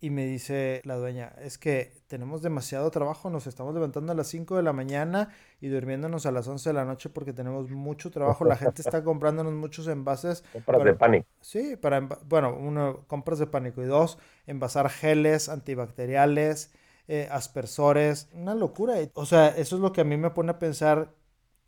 Y 0.00 0.10
me 0.10 0.26
dice 0.26 0.82
la 0.84 0.96
dueña, 0.96 1.32
es 1.40 1.56
que 1.56 2.02
tenemos 2.08 2.42
demasiado 2.42 2.90
trabajo, 2.90 3.30
nos 3.30 3.46
estamos 3.46 3.72
levantando 3.72 4.12
a 4.12 4.14
las 4.14 4.26
5 4.26 4.56
de 4.58 4.62
la 4.62 4.74
mañana 4.74 5.30
y 5.62 5.68
durmiéndonos 5.68 6.26
a 6.26 6.30
las 6.30 6.46
11 6.46 6.68
de 6.68 6.74
la 6.74 6.84
noche 6.84 7.08
porque 7.08 7.32
tenemos 7.32 7.70
mucho 7.70 8.10
trabajo, 8.10 8.44
la 8.44 8.56
gente 8.56 8.82
está 8.82 9.02
comprándonos 9.04 9.54
muchos 9.54 9.88
envases. 9.88 10.44
Compras 10.52 10.84
de 10.84 10.92
pánico. 10.92 11.26
Sí, 11.40 11.76
para, 11.76 12.00
bueno, 12.00 12.54
uno, 12.54 13.06
compras 13.06 13.38
de 13.38 13.46
pánico 13.46 13.82
y 13.82 13.86
dos, 13.86 14.18
envasar 14.46 14.90
geles 14.90 15.48
antibacteriales, 15.48 16.74
eh, 17.08 17.26
aspersores, 17.30 18.28
una 18.34 18.54
locura. 18.54 18.96
O 19.14 19.24
sea, 19.24 19.48
eso 19.48 19.76
es 19.76 19.80
lo 19.80 19.92
que 19.92 20.02
a 20.02 20.04
mí 20.04 20.18
me 20.18 20.30
pone 20.32 20.50
a 20.50 20.58
pensar. 20.58 21.14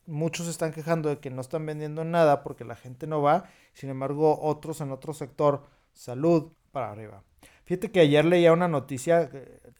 Muchos 0.07 0.47
están 0.47 0.73
quejando 0.73 1.09
de 1.09 1.19
que 1.19 1.31
no 1.31 1.41
están 1.41 1.67
vendiendo 1.67 2.05
nada 2.05 2.43
porque 2.43 2.65
la 2.65 2.77
gente 2.77 3.07
no 3.07 3.23
va, 3.23 3.45
sin 3.73 3.91
embargo 3.91 4.39
otros 4.41 4.81
en 4.81 4.93
otro 4.93 5.13
sector, 5.13 5.65
salud, 5.93 6.53
para 6.73 6.91
arriba. 6.91 7.23
Fíjate 7.65 7.91
que 7.91 8.01
ayer 8.01 8.25
leía 8.25 8.53
una 8.53 8.69
noticia, 8.69 9.31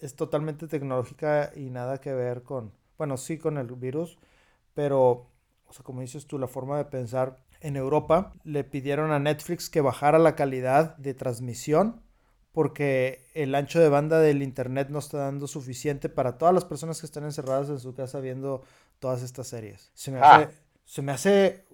es 0.01 0.17
totalmente 0.17 0.67
tecnológica 0.67 1.53
y 1.55 1.71
nada 1.71 2.01
que 2.01 2.13
ver 2.13 2.43
con, 2.43 2.73
bueno, 2.99 3.17
sí 3.17 3.39
con 3.39 3.59
el 3.59 3.67
virus, 3.67 4.19
pero, 4.75 5.31
o 5.67 5.73
sea, 5.73 5.85
como 5.85 6.01
dices 6.01 6.27
tú, 6.27 6.39
la 6.39 6.49
forma 6.49 6.79
de 6.79 6.87
pensar 6.87 7.39
en 7.61 7.77
Europa 7.77 8.33
le 8.45 8.65
pidieron 8.65 9.13
a 9.13 9.19
Netflix 9.19 9.71
que 9.71 9.81
bajara 9.81 10.19
la 10.19 10.35
calidad 10.35 10.97
de 10.97 11.15
transmisión 11.15 12.03
porque 12.57 13.27
el 13.35 13.55
ancho 13.55 13.81
de 13.81 13.91
banda 13.91 14.19
del 14.19 14.43
internet 14.43 14.89
no 14.89 14.99
está 14.99 15.19
dando 15.19 15.47
suficiente 15.47 16.09
para 16.09 16.39
todas 16.39 16.55
las 16.55 16.65
personas 16.65 16.99
que 16.99 17.05
están 17.05 17.25
encerradas 17.25 17.69
en 17.69 17.79
su 17.79 17.95
casa 17.95 18.19
viendo 18.19 18.63
todas 18.99 19.23
estas 19.23 19.47
series. 19.47 19.91
Se 19.95 20.11
me 20.11 20.21
hace, 20.21 20.45
ah. 20.45 20.51
se 20.85 21.03
me 21.03 21.13
hace 21.13 21.67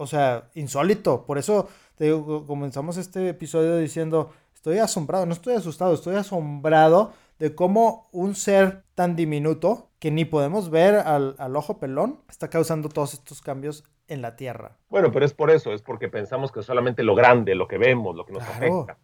o 0.00 0.06
sea, 0.06 0.48
insólito. 0.54 1.26
Por 1.26 1.36
eso 1.36 1.68
te 1.94 2.04
digo, 2.04 2.46
comenzamos 2.46 2.96
este 2.96 3.28
episodio 3.28 3.76
diciendo, 3.76 4.32
estoy 4.54 4.78
asombrado, 4.78 5.26
no 5.26 5.34
estoy 5.34 5.54
asustado, 5.54 5.92
estoy 5.92 6.16
asombrado 6.16 7.12
de 7.38 7.54
cómo 7.54 8.08
un 8.10 8.34
ser 8.34 8.82
tan 8.94 9.14
diminuto 9.14 9.90
que 9.98 10.10
ni 10.10 10.24
podemos 10.24 10.70
ver 10.70 10.94
al, 10.94 11.36
ojo 11.54 11.78
pelón 11.78 12.20
está 12.30 12.48
causando 12.48 12.88
todos 12.88 13.12
estos 13.12 13.42
cambios 13.42 13.84
en 14.08 14.22
la 14.22 14.36
Tierra. 14.36 14.78
Bueno, 14.88 15.12
pero 15.12 15.26
es 15.26 15.34
por 15.34 15.50
eso, 15.50 15.74
es 15.74 15.82
porque 15.82 16.08
pensamos 16.08 16.50
que 16.50 16.62
solamente 16.62 17.02
lo 17.02 17.14
grande, 17.14 17.54
lo 17.54 17.68
que 17.68 17.76
vemos, 17.76 18.16
lo 18.16 18.24
que 18.24 18.32
nos 18.32 18.42
afecta. 18.42 18.96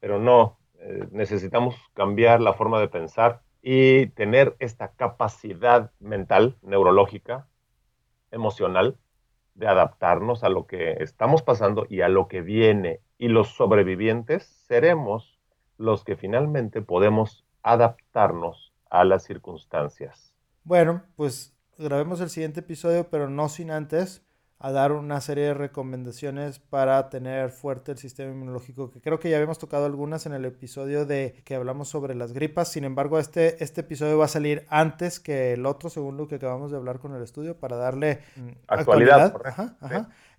Pero 0.00 0.18
no, 0.18 0.58
eh, 0.78 1.08
necesitamos 1.10 1.74
cambiar 1.92 2.40
la 2.40 2.54
forma 2.54 2.80
de 2.80 2.88
pensar 2.88 3.42
y 3.62 4.06
tener 4.08 4.56
esta 4.58 4.88
capacidad 4.92 5.90
mental, 6.00 6.56
neurológica, 6.62 7.46
emocional, 8.30 8.96
de 9.54 9.66
adaptarnos 9.66 10.44
a 10.44 10.48
lo 10.48 10.66
que 10.66 11.02
estamos 11.02 11.42
pasando 11.42 11.86
y 11.88 12.02
a 12.02 12.08
lo 12.08 12.28
que 12.28 12.42
viene. 12.42 13.00
Y 13.18 13.28
los 13.28 13.48
sobrevivientes 13.48 14.44
seremos 14.68 15.38
los 15.76 16.04
que 16.04 16.16
finalmente 16.16 16.80
podemos 16.82 17.44
adaptarnos 17.62 18.72
a 18.88 19.04
las 19.04 19.24
circunstancias. 19.24 20.32
Bueno, 20.62 21.02
pues 21.16 21.56
grabemos 21.76 22.20
el 22.20 22.30
siguiente 22.30 22.60
episodio, 22.60 23.08
pero 23.10 23.28
no 23.28 23.48
sin 23.48 23.70
antes 23.70 24.24
a 24.60 24.72
dar 24.72 24.92
una 24.92 25.20
serie 25.20 25.44
de 25.44 25.54
recomendaciones 25.54 26.58
para 26.58 27.10
tener 27.10 27.50
fuerte 27.50 27.92
el 27.92 27.98
sistema 27.98 28.32
inmunológico, 28.32 28.90
que 28.90 29.00
creo 29.00 29.20
que 29.20 29.30
ya 29.30 29.36
habíamos 29.36 29.58
tocado 29.58 29.86
algunas 29.86 30.26
en 30.26 30.32
el 30.32 30.44
episodio 30.44 31.06
de 31.06 31.40
que 31.44 31.54
hablamos 31.54 31.88
sobre 31.88 32.16
las 32.16 32.32
gripas. 32.32 32.72
Sin 32.72 32.84
embargo, 32.84 33.20
este, 33.20 33.62
este 33.62 33.82
episodio 33.82 34.18
va 34.18 34.24
a 34.24 34.28
salir 34.28 34.66
antes 34.68 35.20
que 35.20 35.52
el 35.52 35.64
otro, 35.64 35.90
según 35.90 36.16
lo 36.16 36.26
que 36.26 36.36
acabamos 36.36 36.72
de 36.72 36.76
hablar 36.76 36.98
con 36.98 37.14
el 37.14 37.22
estudio, 37.22 37.56
para 37.56 37.76
darle 37.76 38.20
mm, 38.34 38.48
actualidad. 38.66 39.34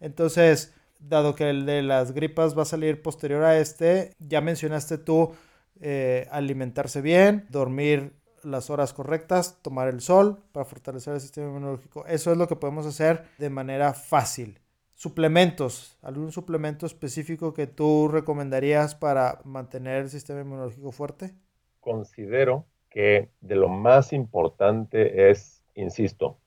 Entonces, 0.02 0.74
dado 1.00 1.34
que 1.34 1.50
el 1.50 1.66
de 1.66 1.82
las 1.82 2.12
gripas 2.12 2.58
va 2.58 2.64
a 2.64 2.66
salir 2.66 3.02
posterior 3.02 3.44
a 3.44 3.58
este, 3.58 4.16
ya 4.20 4.42
mencionaste 4.42 4.98
tú 4.98 5.34
eh, 5.80 6.28
alimentarse 6.30 7.02
bien, 7.02 7.46
dormir 7.50 8.19
las 8.44 8.70
horas 8.70 8.94
correctas, 8.94 9.60
tomar 9.62 9.88
el 9.88 10.02
sol 10.02 10.40
para 10.52 10.66
fortalecer 10.66 11.14
el 11.14 11.22
sistema 11.22 11.48
inmunológico. 11.48 12.06
Eso 12.06 12.32
es 12.32 12.38
lo 12.38 12.48
que 12.48 12.56
podemos 12.56 12.86
hacer 12.86 13.26
de 13.38 13.50
manera 13.50 13.94
fácil. 13.94 14.60
Suplementos, 14.96 15.98
algún 16.02 16.32
suplemento 16.32 16.86
específico 16.86 17.54
que 17.54 17.68
tú 17.68 18.10
recomendarías 18.10 18.96
para 18.96 19.40
mantener 19.46 20.04
el 20.04 20.10
sistema 20.10 20.42
inmunológico 20.42 20.92
fuerte? 20.92 21.34
Considero 21.80 22.66
que 22.90 23.30
de 23.40 23.56
lo 23.56 23.70
más 23.70 24.12
importante 24.12 25.30
es, 25.30 25.64
insisto, 25.76 26.38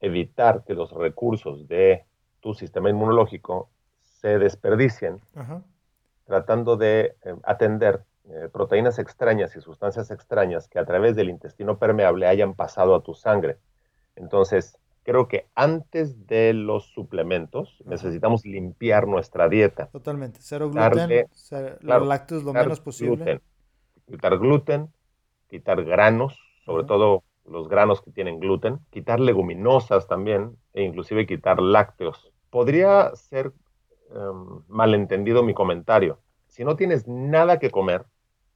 evitar 0.00 0.64
que 0.64 0.74
los 0.74 0.92
recursos 0.92 1.68
de 1.68 2.06
tu 2.40 2.54
sistema 2.54 2.88
inmunológico 2.88 3.68
se 4.02 4.38
desperdicien, 4.38 5.20
tratando 6.24 6.76
de 6.76 7.16
eh, 7.22 7.34
atender 7.42 8.04
eh, 8.28 8.48
proteínas 8.52 8.98
extrañas 8.98 9.56
y 9.56 9.60
sustancias 9.60 10.10
extrañas 10.10 10.68
que 10.68 10.78
a 10.78 10.84
través 10.84 11.16
del 11.16 11.30
intestino 11.30 11.78
permeable 11.78 12.26
hayan 12.26 12.54
pasado 12.54 12.94
a 12.94 13.02
tu 13.02 13.14
sangre. 13.14 13.58
Entonces, 14.14 14.78
creo 15.02 15.28
que 15.28 15.46
antes 15.54 16.26
de 16.26 16.52
los 16.52 16.86
suplementos 16.92 17.82
necesitamos 17.86 18.44
limpiar 18.44 19.06
nuestra 19.06 19.48
dieta. 19.48 19.86
Totalmente, 19.86 20.38
cero 20.42 20.70
gluten, 20.70 21.26
los 21.80 22.06
lácteos 22.06 22.44
lo 22.44 22.52
menos 22.52 22.80
posible. 22.80 23.40
quitar 24.06 24.38
gluten, 24.38 24.90
quitar 25.48 25.84
granos, 25.84 26.38
sobre 26.64 26.84
todo 26.84 27.24
los 27.46 27.68
granos 27.68 28.02
que 28.02 28.10
tienen 28.10 28.38
gluten, 28.38 28.78
quitar 28.90 29.18
leguminosas 29.18 30.06
también 30.06 30.56
e 30.72 30.82
inclusive 30.82 31.26
quitar 31.26 31.60
lácteos. 31.60 32.30
Podría 32.50 33.14
ser 33.14 33.52
em, 34.10 34.62
malentendido 34.68 35.42
mi 35.42 35.54
comentario. 35.54 36.18
Si 36.50 36.64
no 36.64 36.76
tienes 36.76 37.06
nada 37.06 37.58
que 37.58 37.70
comer, 37.70 38.04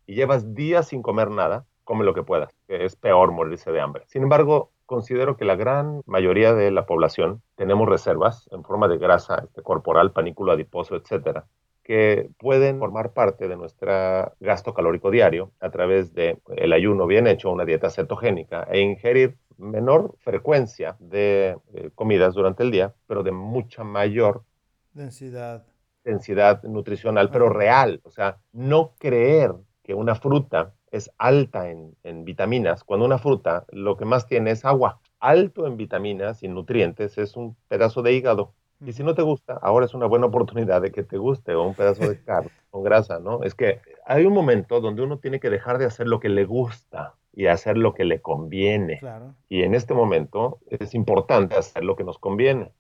y 0.07 0.15
llevas 0.15 0.55
días 0.55 0.89
sin 0.89 1.01
comer 1.01 1.31
nada, 1.31 1.65
come 1.85 2.05
lo 2.05 2.13
que 2.13 2.23
puedas, 2.23 2.55
es 2.69 2.97
peor 2.97 3.33
morirse 3.33 3.71
de 3.71 3.81
hambre. 3.81 4.05
Sin 4.07 4.23
embargo, 4.23 4.71
considero 4.85 5.37
que 5.37 5.45
la 5.45 5.57
gran 5.57 6.03
mayoría 6.07 6.55
de 6.55 6.71
la 6.71 6.87
población 6.87 7.43
tenemos 7.55 7.89
reservas 7.89 8.49
en 8.53 8.65
forma 8.65 8.89
de 8.89 8.99
grasa 8.99 9.43
este, 9.45 9.63
corporal, 9.63 10.13
panículo 10.13 10.53
adiposo, 10.53 10.97
etcétera, 10.97 11.47
que 11.83 12.31
pueden 12.39 12.79
formar 12.79 13.13
parte 13.13 13.47
de 13.47 13.57
nuestro 13.57 13.93
gasto 14.41 14.75
calórico 14.75 15.11
diario 15.11 15.53
a 15.61 15.71
través 15.71 16.15
de 16.15 16.39
el 16.57 16.73
ayuno 16.73 17.07
bien 17.07 17.27
hecho, 17.27 17.51
una 17.51 17.65
dieta 17.65 17.91
cetogénica 17.91 18.67
e 18.71 18.81
ingerir 18.81 19.37
menor 19.57 20.15
frecuencia 20.19 20.97
de 20.99 21.57
eh, 21.75 21.91
comidas 21.95 22.35
durante 22.35 22.63
el 22.63 22.71
día, 22.71 22.95
pero 23.07 23.23
de 23.23 23.33
mucha 23.33 23.85
mayor 23.85 24.43
densidad 24.95 25.65
densidad 26.05 26.63
nutricional, 26.63 27.31
pero 27.31 27.49
real, 27.49 28.01
o 28.05 28.11
sea, 28.11 28.39
no 28.53 28.93
creer 28.99 29.55
que 29.83 29.95
una 29.95 30.15
fruta 30.15 30.73
es 30.91 31.11
alta 31.19 31.71
en, 31.71 32.25
vitaminas, 32.25 32.85
cuando 32.85 33.05
una 33.05 33.19
fruta 33.19 33.65
lo 33.71 33.97
que 33.97 34.05
más 34.05 34.27
tiene 34.27 34.53
es 34.53 34.65
agua. 34.65 35.01
Alto 35.19 35.67
en 35.67 35.77
vitaminas 35.77 36.43
y 36.43 36.49
nutrientes 36.49 37.19
es 37.19 37.37
un 37.37 37.57
pedazo 37.69 38.03
de 38.03 38.13
hígado. 38.13 38.53
Y 38.85 38.93
si 38.93 39.03
no 39.03 39.15
te 39.15 39.23
gusta, 39.23 39.55
ahora 39.55 39.87
es 39.87 39.95
una 39.95 40.07
buena 40.07 40.27
oportunidad 40.27 40.83
de 40.83 40.93
que 40.93 41.03
te 41.03 41.17
guste, 41.17 41.55
o 41.55 41.63
un 41.63 41.75
pedazo 41.75 42.09
de 42.09 42.23
carne 42.23 42.51
con 42.71 42.85
grasa, 42.85 43.19
¿no? 43.19 43.43
Es 43.43 43.55
que 43.55 43.81
hay 44.05 44.27
un 44.27 44.35
momento 44.35 44.81
donde 44.81 45.03
uno 45.03 45.19
tiene 45.19 45.41
que 45.41 45.51
dejar 45.51 45.79
de 45.79 45.87
hacer 45.87 46.07
lo 46.07 46.21
que 46.21 46.29
le 46.29 46.45
gusta 46.45 47.15
y 47.33 47.47
hacer 47.47 47.77
lo 47.77 47.95
que 47.95 48.05
le 48.05 48.21
conviene. 48.21 49.01
Y 49.49 49.63
en 49.63 49.75
este 49.75 49.95
momento 49.95 50.59
es 50.69 50.95
importante 50.95 51.57
hacer 51.57 51.85
lo 51.85 51.97
que 51.97 52.05
nos 52.05 52.19
conviene. 52.19 52.71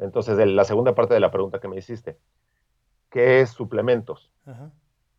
Entonces, 0.00 0.38
la 0.38 0.64
segunda 0.64 0.94
parte 0.94 1.14
de 1.14 1.20
la 1.20 1.30
pregunta 1.30 1.60
que 1.60 1.68
me 1.68 1.76
hiciste, 1.76 2.16
¿qué 3.10 3.40
es 3.40 3.50
suplementos? 3.50 4.32
Ajá 4.46 4.72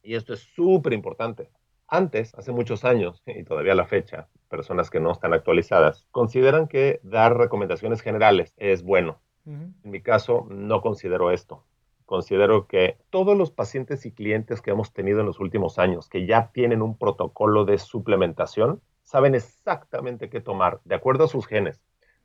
y 0.04 0.15
esto 0.15 0.34
es 0.34 0.41
súper 0.56 0.93
importante. 0.93 1.49
Antes, 1.88 2.34
hace 2.36 2.51
muchos 2.51 2.86
años, 2.86 3.21
y 3.25 3.43
todavía 3.43 3.73
a 3.73 3.75
la 3.75 3.86
fecha, 3.86 4.27
personas 4.49 4.89
que 4.89 4.99
no 4.99 5.12
están 5.12 5.34
actualizadas, 5.34 6.08
consideran 6.12 6.67
que 6.67 6.99
dar 7.04 7.38
recomendaciones 7.38 8.01
generales 8.01 8.54
es 8.58 8.84
bueno. 8.84 9.21
En 9.43 9.73
mi 9.84 10.01
caso, 10.01 10.45
no 10.51 10.82
considero 10.82 11.32
esto. 11.32 11.65
Considero 12.06 12.67
que 12.67 12.99
todos 13.10 13.36
los 13.36 13.49
pacientes 13.49 14.06
y 14.06 14.12
clientes 14.12 14.62
que 14.62 14.69
hemos 14.69 14.93
tenido 14.93 15.21
en 15.21 15.25
los 15.25 15.39
últimos 15.39 15.80
años, 15.80 16.08
que 16.08 16.27
ya 16.27 16.51
tienen 16.54 16.84
un 16.84 16.95
protocolo 16.95 17.65
de 17.65 17.80
suplementación, 17.80 18.82
saben 19.01 19.34
exactamente 19.34 20.30
qué 20.30 20.41
tomar 20.41 20.80
de 20.86 20.93
acuerdo 20.93 21.23
a 21.23 21.27
sus 21.27 21.47
genes, 21.47 21.82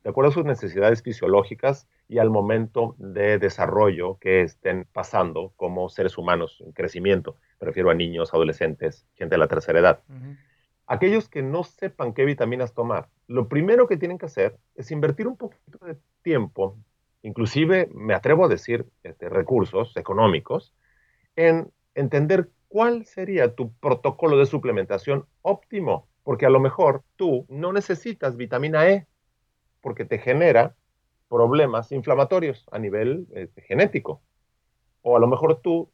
de 0.07 0.11
acuerdo 0.11 0.29
a 0.29 0.33
sus 0.33 0.45
necesidades 0.45 1.03
fisiológicas 1.03 1.85
y 2.07 2.19
al 2.19 2.29
momento 2.29 2.95
de 2.97 3.39
desarrollo 3.39 4.17
que 4.21 4.41
estén 4.41 4.87
pasando 4.93 5.51
como 5.57 5.89
seres 5.89 6.17
humanos 6.17 6.63
en 6.65 6.71
crecimiento. 6.71 7.35
Me 7.59 7.65
refiero 7.65 7.89
a 7.89 7.93
niños, 7.93 8.33
adolescentes, 8.33 9.05
gente 9.15 9.35
de 9.35 9.39
la 9.39 9.49
tercera 9.49 9.81
edad. 9.81 9.99
Aquellos 10.85 11.27
que 11.27 11.41
no 11.43 11.65
sepan 11.65 12.13
qué 12.13 12.23
vitaminas 12.23 12.73
tomar, 12.73 13.09
lo 13.27 13.49
primero 13.49 13.85
que 13.85 13.97
tienen 13.97 14.17
que 14.17 14.27
hacer 14.27 14.55
es 14.75 14.91
invertir 14.91 15.27
un 15.27 15.35
poquito 15.35 15.85
de 15.85 15.97
tiempo, 16.21 16.77
inclusive 17.21 17.89
me 17.93 18.13
atrevo 18.13 18.45
a 18.45 18.47
decir 18.47 18.85
este, 19.03 19.27
recursos 19.27 19.97
económicos, 19.97 20.73
en 21.35 21.69
entender 21.95 22.49
cuál 22.69 23.03
sería 23.03 23.55
tu 23.55 23.73
protocolo 23.73 24.37
de 24.37 24.45
suplementación 24.45 25.25
óptimo, 25.41 26.07
porque 26.23 26.45
a 26.45 26.49
lo 26.49 26.61
mejor 26.61 27.03
tú 27.17 27.45
no 27.49 27.73
necesitas 27.73 28.37
vitamina 28.37 28.87
E 28.87 29.05
porque 29.81 30.05
te 30.05 30.17
genera 30.17 30.75
problemas 31.29 31.91
inflamatorios 31.91 32.65
a 32.71 32.79
nivel 32.79 33.27
este, 33.33 33.61
genético. 33.61 34.21
O 35.01 35.15
a 35.15 35.19
lo 35.19 35.27
mejor 35.27 35.61
tú 35.61 35.89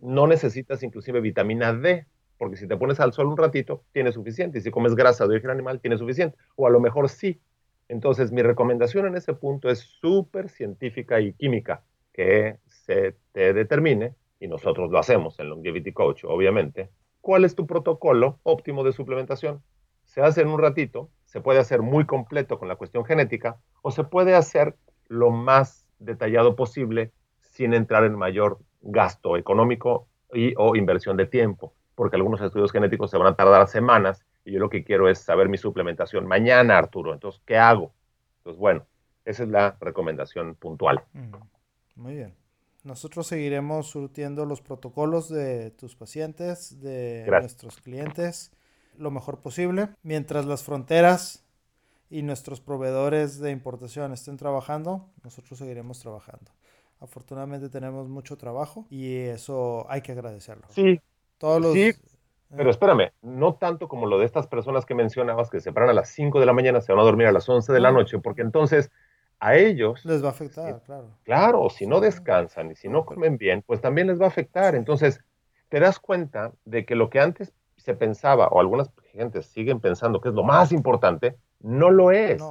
no 0.00 0.26
necesitas 0.26 0.82
inclusive 0.82 1.20
vitamina 1.20 1.72
D, 1.72 2.06
porque 2.38 2.56
si 2.56 2.66
te 2.66 2.76
pones 2.76 3.00
al 3.00 3.12
sol 3.12 3.26
un 3.26 3.36
ratito, 3.36 3.84
tienes 3.92 4.14
suficiente. 4.14 4.58
Y 4.58 4.60
si 4.60 4.70
comes 4.70 4.94
grasa 4.94 5.26
de 5.26 5.34
origen 5.34 5.50
animal, 5.50 5.80
tienes 5.80 6.00
suficiente. 6.00 6.36
O 6.56 6.66
a 6.66 6.70
lo 6.70 6.80
mejor 6.80 7.08
sí. 7.08 7.40
Entonces, 7.88 8.32
mi 8.32 8.42
recomendación 8.42 9.06
en 9.06 9.16
ese 9.16 9.34
punto 9.34 9.70
es 9.70 9.80
súper 9.80 10.48
científica 10.48 11.20
y 11.20 11.34
química, 11.34 11.84
que 12.12 12.58
se 12.66 13.16
te 13.32 13.52
determine, 13.52 14.14
y 14.40 14.48
nosotros 14.48 14.90
lo 14.90 14.98
hacemos 14.98 15.38
en 15.38 15.50
Longevity 15.50 15.92
Coach, 15.92 16.24
obviamente, 16.24 16.90
cuál 17.20 17.44
es 17.44 17.54
tu 17.54 17.66
protocolo 17.66 18.40
óptimo 18.42 18.84
de 18.84 18.92
suplementación 18.92 19.62
se 20.04 20.20
hace 20.20 20.42
en 20.42 20.48
un 20.48 20.60
ratito, 20.60 21.10
se 21.34 21.40
puede 21.40 21.58
hacer 21.58 21.82
muy 21.82 22.06
completo 22.06 22.60
con 22.60 22.68
la 22.68 22.76
cuestión 22.76 23.04
genética 23.04 23.56
o 23.82 23.90
se 23.90 24.04
puede 24.04 24.36
hacer 24.36 24.76
lo 25.08 25.32
más 25.32 25.84
detallado 25.98 26.54
posible 26.54 27.10
sin 27.40 27.74
entrar 27.74 28.04
en 28.04 28.14
mayor 28.14 28.60
gasto 28.82 29.36
económico 29.36 30.06
y 30.32 30.54
o 30.56 30.76
inversión 30.76 31.16
de 31.16 31.26
tiempo, 31.26 31.74
porque 31.96 32.14
algunos 32.14 32.40
estudios 32.40 32.70
genéticos 32.70 33.10
se 33.10 33.18
van 33.18 33.26
a 33.26 33.34
tardar 33.34 33.66
semanas 33.66 34.24
y 34.44 34.52
yo 34.52 34.60
lo 34.60 34.70
que 34.70 34.84
quiero 34.84 35.08
es 35.08 35.18
saber 35.18 35.48
mi 35.48 35.58
suplementación 35.58 36.24
mañana, 36.24 36.78
Arturo. 36.78 37.12
Entonces, 37.12 37.42
¿qué 37.44 37.58
hago? 37.58 37.92
Entonces, 38.38 38.60
bueno, 38.60 38.86
esa 39.24 39.42
es 39.42 39.48
la 39.48 39.76
recomendación 39.80 40.54
puntual. 40.54 41.02
Muy 41.96 42.14
bien. 42.14 42.36
Nosotros 42.84 43.26
seguiremos 43.26 43.88
surtiendo 43.88 44.46
los 44.46 44.60
protocolos 44.60 45.28
de 45.28 45.72
tus 45.72 45.96
pacientes, 45.96 46.80
de 46.80 47.26
nuestros 47.28 47.80
clientes, 47.80 48.52
lo 48.98 49.10
mejor 49.10 49.40
posible, 49.40 49.88
mientras 50.02 50.46
las 50.46 50.62
fronteras 50.62 51.44
y 52.10 52.22
nuestros 52.22 52.60
proveedores 52.60 53.40
de 53.40 53.50
importación 53.50 54.12
estén 54.12 54.36
trabajando, 54.36 55.08
nosotros 55.22 55.58
seguiremos 55.58 56.00
trabajando. 56.00 56.52
Afortunadamente 57.00 57.68
tenemos 57.68 58.08
mucho 58.08 58.36
trabajo 58.36 58.86
y 58.90 59.16
eso 59.16 59.86
hay 59.88 60.00
que 60.00 60.12
agradecerlo. 60.12 60.66
Sí. 60.70 61.00
Todos 61.38 61.60
los, 61.60 61.72
sí, 61.72 61.92
pero 62.56 62.70
espérame, 62.70 63.10
no 63.22 63.54
tanto 63.54 63.88
como 63.88 64.06
lo 64.06 64.18
de 64.18 64.26
estas 64.26 64.46
personas 64.46 64.86
que 64.86 64.94
mencionabas 64.94 65.50
que 65.50 65.60
se 65.60 65.72
paran 65.72 65.90
a 65.90 65.94
las 65.94 66.10
5 66.10 66.40
de 66.40 66.46
la 66.46 66.52
mañana, 66.52 66.80
se 66.80 66.92
van 66.92 67.00
a 67.00 67.04
dormir 67.04 67.26
a 67.26 67.32
las 67.32 67.48
11 67.48 67.72
de 67.72 67.80
la 67.80 67.90
noche, 67.90 68.18
porque 68.18 68.42
entonces 68.42 68.90
a 69.40 69.56
ellos... 69.56 70.04
Les 70.04 70.22
va 70.22 70.28
a 70.28 70.30
afectar, 70.30 70.82
claro. 70.82 71.10
Claro, 71.24 71.68
si 71.70 71.86
no 71.86 72.00
descansan 72.00 72.70
y 72.70 72.76
si 72.76 72.88
no 72.88 73.04
comen 73.04 73.36
bien, 73.36 73.62
pues 73.66 73.80
también 73.80 74.06
les 74.06 74.20
va 74.20 74.26
a 74.26 74.28
afectar. 74.28 74.74
Entonces, 74.74 75.20
te 75.68 75.80
das 75.80 75.98
cuenta 75.98 76.52
de 76.64 76.86
que 76.86 76.94
lo 76.94 77.10
que 77.10 77.20
antes 77.20 77.52
se 77.84 77.94
pensaba, 77.94 78.48
o 78.48 78.60
algunas 78.60 78.90
gentes 79.12 79.46
siguen 79.46 79.78
pensando 79.78 80.20
que 80.20 80.30
es 80.30 80.34
lo 80.34 80.42
más 80.42 80.72
importante, 80.72 81.36
no 81.60 81.90
lo 81.90 82.12
es. 82.12 82.42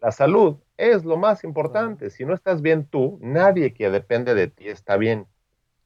La 0.00 0.10
salud 0.10 0.56
es 0.76 1.04
lo 1.04 1.16
más 1.16 1.44
importante. 1.44 2.10
Si 2.10 2.24
no 2.24 2.34
estás 2.34 2.62
bien 2.62 2.86
tú, 2.86 3.16
nadie 3.22 3.74
que 3.74 3.90
depende 3.90 4.34
de 4.34 4.48
ti 4.48 4.66
está 4.66 4.96
bien. 4.96 5.28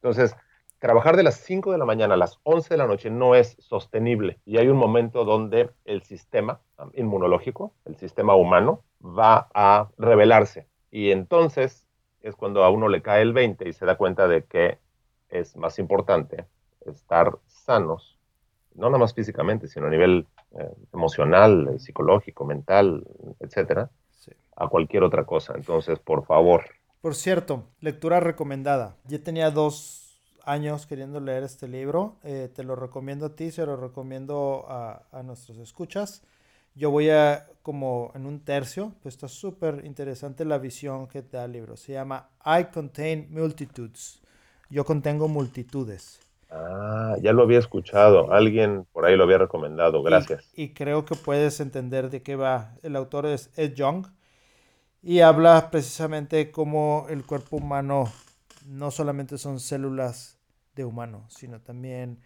Entonces, 0.01 0.35
trabajar 0.79 1.15
de 1.15 1.21
las 1.21 1.35
5 1.35 1.71
de 1.71 1.77
la 1.77 1.85
mañana 1.85 2.15
a 2.15 2.17
las 2.17 2.39
11 2.41 2.73
de 2.73 2.77
la 2.77 2.87
noche 2.87 3.11
no 3.11 3.35
es 3.35 3.55
sostenible 3.59 4.39
y 4.45 4.57
hay 4.57 4.67
un 4.67 4.77
momento 4.77 5.25
donde 5.25 5.69
el 5.85 6.01
sistema 6.01 6.59
inmunológico, 6.93 7.73
el 7.85 7.97
sistema 7.97 8.35
humano, 8.35 8.83
va 9.01 9.47
a 9.53 9.89
revelarse 9.97 10.67
y 10.89 11.11
entonces 11.11 11.85
es 12.21 12.35
cuando 12.35 12.63
a 12.63 12.69
uno 12.69 12.89
le 12.89 13.01
cae 13.01 13.21
el 13.21 13.33
20 13.33 13.69
y 13.69 13.73
se 13.73 13.85
da 13.85 13.95
cuenta 13.95 14.27
de 14.27 14.45
que 14.45 14.79
es 15.29 15.55
más 15.55 15.77
importante 15.79 16.45
estar 16.85 17.37
sanos, 17.47 18.16
no 18.77 18.87
nada 18.87 18.99
más 18.99 19.13
físicamente, 19.13 19.67
sino 19.67 19.87
a 19.87 19.89
nivel 19.89 20.25
eh, 20.51 20.71
emocional, 20.93 21.79
psicológico, 21.79 22.45
mental, 22.45 23.05
etcétera, 23.39 23.89
a 24.55 24.67
cualquier 24.67 25.03
otra 25.03 25.25
cosa. 25.25 25.53
Entonces, 25.55 25.99
por 25.99 26.25
favor. 26.25 26.65
Por 27.01 27.15
cierto, 27.15 27.65
lectura 27.79 28.19
recomendada. 28.19 28.95
Yo 29.07 29.21
tenía 29.21 29.51
dos 29.51 30.19
años 30.45 30.87
queriendo 30.87 31.19
leer 31.19 31.43
este 31.43 31.67
libro. 31.67 32.15
Eh, 32.23 32.49
te 32.53 32.63
lo 32.63 32.75
recomiendo 32.75 33.27
a 33.27 33.35
ti, 33.35 33.51
se 33.51 33.65
lo 33.65 33.75
recomiendo 33.75 34.65
a, 34.67 35.03
a, 35.11 35.21
nuestros 35.23 35.57
escuchas. 35.57 36.23
Yo 36.73 36.89
voy 36.89 37.09
a 37.09 37.47
como 37.61 38.11
en 38.15 38.25
un 38.25 38.39
tercio, 38.39 38.93
pues 39.01 39.15
está 39.15 39.27
súper 39.27 39.83
interesante 39.85 40.45
la 40.45 40.57
visión 40.57 41.07
que 41.07 41.21
te 41.21 41.37
da 41.37 41.45
el 41.45 41.51
libro. 41.51 41.75
Se 41.75 41.93
llama 41.93 42.29
I 42.45 42.65
Contain 42.73 43.27
Multitudes. 43.29 44.21
Yo 44.69 44.85
contengo 44.85 45.27
multitudes. 45.27 46.19
Ah, 46.49 47.15
ya 47.21 47.33
lo 47.33 47.43
había 47.43 47.59
escuchado. 47.59 48.31
Alguien 48.31 48.85
por 48.93 49.05
ahí 49.05 49.15
lo 49.15 49.23
había 49.23 49.37
recomendado. 49.37 50.01
Gracias. 50.03 50.49
Y, 50.53 50.63
y, 50.63 50.73
creo 50.73 51.05
que 51.05 51.15
puedes 51.15 51.59
entender 51.59 52.09
de 52.09 52.23
qué 52.23 52.35
va. 52.35 52.75
El 52.83 52.95
autor 52.95 53.25
es 53.25 53.51
Ed 53.57 53.73
Young 53.73 54.07
y 55.01 55.19
habla 55.19 55.69
precisamente 55.71 56.51
cómo 56.51 57.07
el 57.09 57.25
cuerpo 57.25 57.57
humano 57.57 58.11
no 58.65 58.91
solamente 58.91 59.37
son 59.37 59.59
células 59.59 60.37
de 60.75 60.85
humano, 60.85 61.25
sino 61.29 61.61
también 61.61 62.19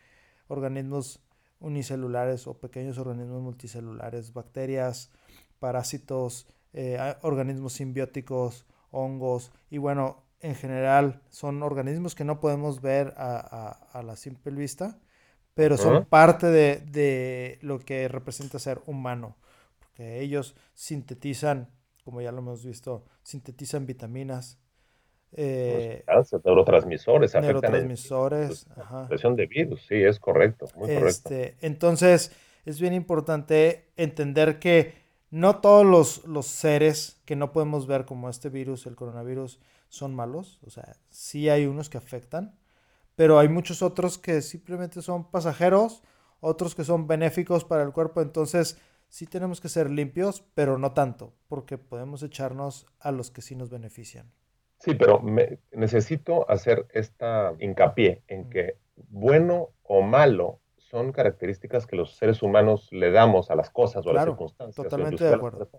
organismos 0.47 1.19
unicelulares 1.59 2.47
o 2.47 2.59
pequeños 2.59 2.97
organismos 2.97 3.41
multicelulares, 3.41 4.33
bacterias, 4.33 5.11
parásitos, 5.59 6.47
eh, 6.73 6.97
organismos 7.21 7.73
simbióticos, 7.73 8.65
hongos 8.89 9.51
y 9.69 9.77
bueno, 9.77 10.23
en 10.41 10.55
general 10.55 11.21
son 11.29 11.61
organismos 11.63 12.15
que 12.15 12.23
no 12.23 12.39
podemos 12.39 12.81
ver 12.81 13.13
a, 13.17 14.01
la 14.03 14.15
simple 14.15 14.51
vista, 14.51 14.99
pero 15.53 15.77
son 15.77 16.05
parte 16.05 16.47
de, 16.47 16.77
de, 16.87 17.59
lo 17.61 17.79
que 17.79 18.07
representa 18.07 18.59
ser 18.59 18.81
humano, 18.85 19.37
porque 19.79 20.21
ellos 20.21 20.55
sintetizan, 20.73 21.69
como 22.03 22.21
ya 22.21 22.31
lo 22.31 22.39
hemos 22.39 22.65
visto, 22.65 23.05
sintetizan 23.23 23.85
vitaminas, 23.85 24.61
eh, 25.33 26.03
neurotransmisores. 26.43 27.33
Neurotransmisores. 27.35 28.67
La 28.75 28.99
expresión 29.01 29.35
de 29.35 29.45
virus, 29.45 29.85
sí, 29.87 29.95
es 29.95 30.19
correcto. 30.19 30.67
Muy 30.75 30.91
este, 30.91 31.55
Entonces, 31.61 32.35
es 32.65 32.81
bien 32.81 32.93
importante 32.93 33.91
entender 33.95 34.59
que 34.59 34.93
no 35.29 35.59
todos 35.59 35.85
los, 35.85 36.25
los, 36.25 36.47
seres 36.47 37.21
que 37.25 37.37
no 37.37 37.53
podemos 37.53 37.87
ver 37.87 38.05
como 38.05 38.29
este 38.29 38.49
virus, 38.49 38.85
el 38.85 38.95
coronavirus, 38.95 39.59
son 39.91 40.15
malos. 40.15 40.59
O 40.65 40.69
sea, 40.69 40.95
sí 41.09 41.49
hay 41.49 41.65
unos 41.65 41.89
que 41.89 41.97
afectan, 41.97 42.57
pero 43.15 43.37
hay 43.37 43.49
muchos 43.49 43.81
otros 43.81 44.17
que 44.17 44.41
simplemente 44.41 45.01
son 45.01 45.29
pasajeros, 45.29 46.01
otros 46.39 46.73
que 46.73 46.83
son 46.83 47.07
benéficos 47.07 47.65
para 47.65 47.83
el 47.83 47.91
cuerpo. 47.91 48.21
Entonces, 48.21 48.79
sí 49.09 49.27
tenemos 49.27 49.59
que 49.61 49.69
ser 49.69 49.91
limpios, 49.91 50.43
pero 50.55 50.77
no 50.77 50.93
tanto, 50.93 51.33
porque 51.47 51.77
podemos 51.77 52.23
echarnos 52.23 52.87
a 52.99 53.11
los 53.11 53.29
que 53.29 53.41
sí 53.41 53.55
nos 53.55 53.69
benefician. 53.69 54.31
Sí, 54.79 54.95
pero 54.95 55.21
necesito 55.71 56.49
hacer 56.49 56.87
esta 56.91 57.53
hincapié 57.59 58.23
en 58.27 58.49
que 58.49 58.77
bueno 59.09 59.69
o 59.83 60.01
malo 60.01 60.59
son 60.77 61.11
características 61.11 61.85
que 61.85 61.95
los 61.95 62.15
seres 62.15 62.41
humanos 62.41 62.87
le 62.91 63.11
damos 63.11 63.51
a 63.51 63.55
las 63.55 63.69
cosas 63.69 64.05
o 64.05 64.09
a 64.09 64.13
las 64.13 64.25
circunstancias. 64.25 64.75
Totalmente 64.75 65.23
de 65.23 65.35
acuerdo. 65.35 65.69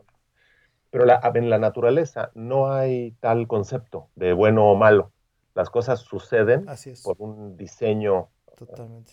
Pero 0.92 1.06
la, 1.06 1.20
en 1.34 1.50
la 1.50 1.58
naturaleza 1.58 2.30
no 2.34 2.70
hay 2.70 3.12
tal 3.18 3.48
concepto 3.48 4.10
de 4.14 4.34
bueno 4.34 4.70
o 4.70 4.76
malo. 4.76 5.10
Las 5.54 5.70
cosas 5.70 6.00
suceden 6.00 6.66
por 7.02 7.16
un 7.18 7.56
diseño. 7.56 8.28
Totalmente. 8.56 9.12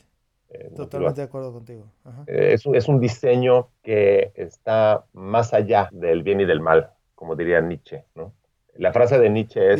Eh, 0.49 0.71
Totalmente 0.75 1.21
de 1.21 1.27
acuerdo 1.27 1.53
contigo. 1.53 1.85
Eh, 2.27 2.53
es, 2.53 2.65
es, 2.65 2.87
un 2.87 2.99
diseño 2.99 3.69
que 3.81 4.33
está 4.35 5.05
más 5.13 5.53
allá 5.53 5.89
del 5.91 6.21
bien 6.21 6.41
y 6.41 6.45
del 6.45 6.59
mal, 6.59 6.91
como 7.15 7.35
diría 7.35 7.61
Nietzsche, 7.61 8.03
¿no? 8.13 8.33
La 8.75 8.91
frase 8.91 9.17
de 9.17 9.29
Nietzsche 9.29 9.73
es... 9.73 9.79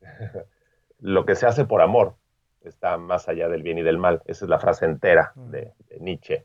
lo 1.00 1.24
que 1.24 1.36
se 1.36 1.46
hace 1.46 1.64
por 1.64 1.80
amor 1.80 2.16
está 2.62 2.98
más 2.98 3.28
allá 3.28 3.48
del 3.48 3.62
bien 3.62 3.78
y 3.78 3.82
del 3.82 3.98
mal. 3.98 4.22
Esa 4.26 4.44
es 4.44 4.48
la 4.48 4.58
frase 4.58 4.84
entera 4.84 5.32
de, 5.36 5.72
Nietzsche. 6.00 6.44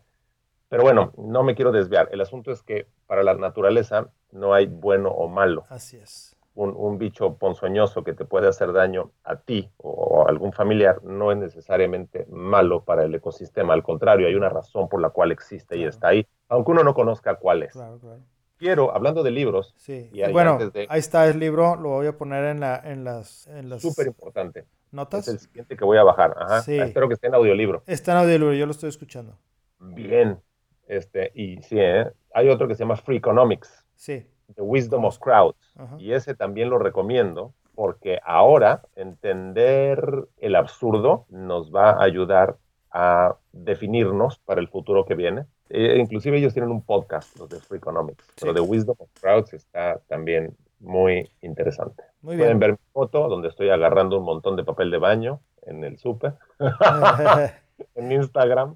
Pero 0.74 0.86
bueno, 0.86 1.14
no 1.18 1.44
me 1.44 1.54
quiero 1.54 1.72
desviar. 1.72 2.10
El 2.12 2.22
asunto 2.22 2.52
es 2.52 2.64
que 2.64 2.88
para 3.06 3.22
la 3.22 3.36
naturaleza 3.36 4.10
no 4.32 4.56
hay 4.56 4.66
bueno 4.66 5.10
o 5.10 5.28
malo. 5.28 5.66
Así 5.70 5.98
es. 5.98 6.36
Un, 6.56 6.98
bicho 6.98 7.36
ponzoñoso 7.36 8.04
que 8.04 8.14
te 8.14 8.26
puede 8.26 8.48
hacer 8.48 8.74
daño 8.74 9.12
a 9.24 9.36
ti 9.36 9.70
o 9.78 10.26
a 10.26 10.30
algún 10.32 10.52
familiar 10.52 11.04
no 11.04 11.32
es 11.32 11.38
necesariamente 11.38 12.26
malo 12.32 12.84
para 12.84 13.04
el 13.04 13.14
ecosistema. 13.14 13.76
Al 13.76 13.84
contrario, 13.84 14.26
hay 14.26 14.34
una 14.34 14.50
razón 14.50 14.90
por 14.90 15.00
la 15.00 15.12
cual 15.12 15.32
existe 15.32 15.78
y 15.78 15.84
está 15.84 16.08
ahí, 16.08 16.26
aunque 16.50 16.72
uno 16.72 16.84
no 16.84 16.96
conozca 16.96 17.36
cuál 17.36 17.62
es. 17.62 17.74
Claro, 17.74 18.00
claro 18.00 18.22
quiero, 18.58 18.96
hablando 18.96 19.22
de 19.22 19.32
libros. 19.32 19.76
Sí. 19.78 20.10
bueno, 20.32 20.58
ahí 20.90 21.00
está 21.00 21.28
el 21.28 21.38
libro, 21.38 21.76
lo 21.76 21.90
voy 21.90 22.08
a 22.08 22.18
poner 22.18 22.46
en, 22.46 22.62
la, 22.62 22.82
en 22.84 23.04
las... 23.04 23.46
En 23.48 23.70
las 23.70 23.82
Súper 23.82 24.08
importante. 24.08 24.66
¿Notas? 24.92 25.28
Es 25.28 25.34
el 25.34 25.40
siguiente 25.40 25.76
que 25.76 25.84
voy 25.84 25.98
a 25.98 26.04
bajar. 26.04 26.36
Ajá. 26.40 26.62
Sí. 26.62 26.80
Espero 26.80 27.08
que 27.08 27.16
esté 27.16 27.28
en 27.28 27.36
audiolibro. 27.36 27.84
Está 27.86 28.14
en 28.14 28.20
audiolibro, 28.20 28.54
yo 28.54 28.66
lo 28.66 28.72
estoy 28.72 28.90
escuchando. 28.90 29.38
Bien. 29.80 30.40
Este, 30.88 31.32
y 31.34 31.62
sí, 31.64 31.80
¿eh? 31.80 32.12
hay 32.34 32.50
otro 32.50 32.68
que 32.68 32.76
se 32.76 32.84
llama 32.84 32.96
Free 32.96 33.18
Economics. 33.18 33.86
Sí. 33.96 34.26
The 34.56 34.62
Wisdom 34.62 35.06
of 35.06 35.18
Crowds. 35.20 35.74
Y 35.98 36.14
ese 36.14 36.36
también 36.36 36.70
lo 36.70 36.78
recomiendo 36.78 37.54
porque 37.76 38.20
ahora 38.24 38.84
entender 38.96 40.28
el 40.38 40.56
absurdo 40.56 41.26
nos 41.30 41.74
va 41.74 41.92
a 41.92 42.04
ayudar 42.04 42.58
a 42.92 43.38
definirnos 43.52 44.38
para 44.40 44.62
el 44.62 44.68
futuro 44.68 45.06
que 45.06 45.16
viene 45.16 45.46
eh, 45.76 45.98
inclusive 45.98 46.38
ellos 46.38 46.54
tienen 46.54 46.70
un 46.70 46.84
podcast, 46.84 47.36
los 47.40 47.50
de 47.50 47.60
Free 47.60 47.78
Economics, 47.78 48.24
pero 48.40 48.54
The 48.54 48.60
Wisdom 48.60 48.96
of 49.00 49.10
Crowds 49.20 49.54
está 49.54 50.00
también 50.08 50.56
muy 50.80 51.32
interesante. 51.42 52.04
Muy 52.22 52.38
Pueden 52.38 52.60
ver 52.60 52.74
mi 52.74 52.78
foto 52.92 53.28
donde 53.28 53.48
estoy 53.48 53.70
agarrando 53.70 54.20
un 54.20 54.24
montón 54.24 54.56
de 54.56 54.64
papel 54.64 54.92
de 54.92 55.00
baño 55.00 55.40
en 55.64 55.84
el 55.84 55.98
súper, 55.98 56.36
en 57.96 58.12
Instagram, 58.12 58.76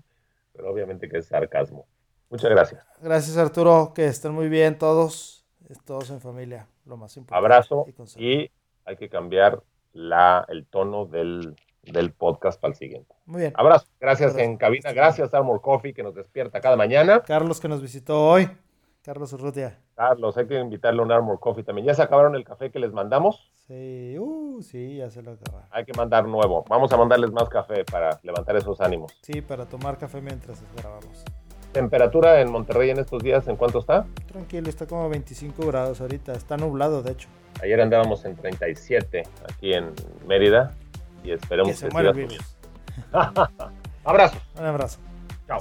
pero 0.53 0.71
obviamente 0.71 1.07
que 1.07 1.19
es 1.19 1.27
sarcasmo. 1.27 1.85
Muchas 2.29 2.49
gracias. 2.49 2.83
Gracias 3.01 3.37
Arturo, 3.37 3.93
que 3.95 4.07
estén 4.07 4.33
muy 4.33 4.49
bien 4.49 4.77
todos, 4.77 5.45
todos 5.85 6.09
en 6.09 6.19
familia, 6.19 6.67
lo 6.85 6.97
más 6.97 7.15
importante. 7.17 7.45
Abrazo 7.45 7.85
y, 8.17 8.51
hay 8.85 8.95
que 8.97 9.09
cambiar 9.09 9.61
la, 9.93 10.45
el 10.49 10.65
tono 10.65 11.05
del, 11.05 11.55
del 11.83 12.11
podcast 12.11 12.59
para 12.59 12.71
el 12.71 12.77
siguiente. 12.77 13.13
Muy 13.25 13.41
bien. 13.41 13.53
Abrazo. 13.55 13.87
Gracias 13.99 14.37
en 14.37 14.57
cabina. 14.57 14.91
Gracias 14.93 15.33
Armor 15.33 15.61
Coffee 15.61 15.93
que 15.93 16.03
nos 16.03 16.15
despierta 16.15 16.61
cada 16.61 16.75
mañana. 16.75 17.21
Carlos 17.23 17.59
que 17.59 17.67
nos 17.67 17.81
visitó 17.81 18.29
hoy. 18.29 18.49
Carlos 19.07 19.31
Urrutia. 19.31 19.79
Carlos, 19.95 20.37
hay 20.37 20.47
que 20.47 20.59
invitarle 20.59 20.99
a 20.99 21.05
un 21.05 21.11
Armor 21.13 21.39
Coffee 21.39 21.63
también. 21.63 21.87
¿Ya 21.87 21.93
se 21.93 22.01
acabaron 22.01 22.35
el 22.35 22.43
café 22.43 22.71
que 22.71 22.79
les 22.79 22.91
mandamos? 22.91 23.51
Sí, 23.67 24.17
uh, 24.19 24.61
sí, 24.61 24.97
ya 24.97 25.09
se 25.09 25.21
lo 25.21 25.31
acabaron. 25.31 25.69
Hay 25.71 25.85
que 25.85 25.93
mandar 25.93 26.27
nuevo. 26.27 26.65
Vamos 26.67 26.91
a 26.91 26.97
mandarles 26.97 27.31
más 27.31 27.47
café 27.47 27.85
para 27.85 28.19
levantar 28.21 28.57
esos 28.57 28.81
ánimos. 28.81 29.17
Sí, 29.21 29.41
para 29.41 29.65
tomar 29.65 29.97
café 29.97 30.19
mientras 30.19 30.61
grabamos. 30.75 31.23
¿Temperatura 31.77 32.41
en 32.41 32.51
Monterrey 32.51 32.89
en 32.89 32.97
estos 32.97 33.21
días 33.21 33.47
en 33.47 33.55
cuánto 33.55 33.77
está? 33.77 34.07
Tranquilo, 34.31 34.67
está 34.67 34.87
como 34.87 35.07
25 35.09 35.63
grados 35.67 36.01
ahorita. 36.01 36.31
Está 36.31 36.57
nublado, 36.57 37.03
de 37.03 37.11
hecho. 37.11 37.29
Ayer 37.61 37.79
andábamos 37.79 38.25
en 38.25 38.35
37 38.35 39.21
aquí 39.47 39.73
en 39.73 39.93
Mérida 40.25 40.73
y 41.23 41.29
esperemos 41.29 41.69
que 41.69 41.77
se 41.77 41.89
muera 41.91 42.09
el 42.09 42.15
virus. 42.15 42.39
abrazo. 44.03 44.37
Un 44.57 44.65
abrazo. 44.65 44.97
Chao. 45.45 45.59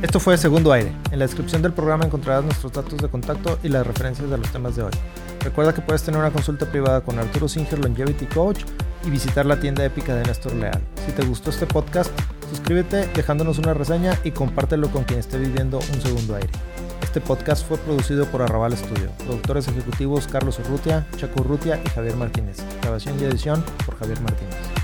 Esto 0.00 0.20
fue 0.20 0.38
Segundo 0.38 0.70
Aire. 0.70 0.92
En 1.10 1.18
la 1.18 1.24
descripción 1.24 1.60
del 1.60 1.72
programa 1.72 2.04
encontrarás 2.04 2.44
nuestros 2.44 2.72
datos 2.72 2.96
de 2.98 3.08
contacto 3.08 3.58
y 3.64 3.68
las 3.68 3.84
referencias 3.84 4.30
de 4.30 4.38
los 4.38 4.48
temas 4.52 4.76
de 4.76 4.84
hoy. 4.84 4.92
Recuerda 5.40 5.74
que 5.74 5.80
puedes 5.80 6.04
tener 6.04 6.20
una 6.20 6.30
consulta 6.30 6.66
privada 6.66 7.00
con 7.00 7.18
Arturo 7.18 7.48
Singer, 7.48 7.80
Longevity 7.80 8.26
Coach, 8.26 8.62
y 9.04 9.10
visitar 9.10 9.44
la 9.44 9.58
tienda 9.58 9.84
épica 9.84 10.14
de 10.14 10.22
Néstor 10.22 10.54
Leal. 10.54 10.80
Si 11.04 11.12
te 11.12 11.24
gustó 11.24 11.50
este 11.50 11.66
podcast, 11.66 12.12
suscríbete 12.50 13.08
dejándonos 13.14 13.58
una 13.58 13.74
reseña 13.74 14.18
y 14.24 14.30
compártelo 14.30 14.88
con 14.90 15.04
quien 15.04 15.20
esté 15.20 15.38
viviendo 15.38 15.78
un 15.78 16.00
segundo 16.00 16.36
aire. 16.36 16.50
Este 17.02 17.20
podcast 17.20 17.66
fue 17.66 17.78
producido 17.78 18.26
por 18.26 18.42
Arrabal 18.42 18.76
Studio. 18.76 19.10
Productores 19.18 19.68
ejecutivos 19.68 20.26
Carlos 20.26 20.58
Urrutia, 20.58 21.06
Chaco 21.16 21.42
Urrutia 21.42 21.80
y 21.84 21.88
Javier 21.90 22.16
Martínez. 22.16 22.58
Grabación 22.82 23.18
y 23.20 23.24
edición 23.24 23.64
por 23.86 23.98
Javier 23.98 24.20
Martínez. 24.20 24.83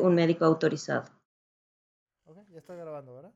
un 0.00 0.14
médico 0.14 0.44
autorizado. 0.44 1.04
Ok, 2.24 2.38
ya 2.50 2.58
está 2.58 2.74
grabando, 2.74 3.14
¿verdad? 3.14 3.32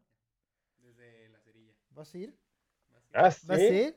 Desde 0.78 1.28
la 1.28 1.38
cerilla. 1.40 1.72
¿Vas 1.90 2.14
a 2.14 2.18
ir? 2.18 2.36
¿Ah, 3.12 3.30
sí? 3.30 3.46
¿Vas 3.46 3.58
a 3.58 3.64
ir? 3.64 3.96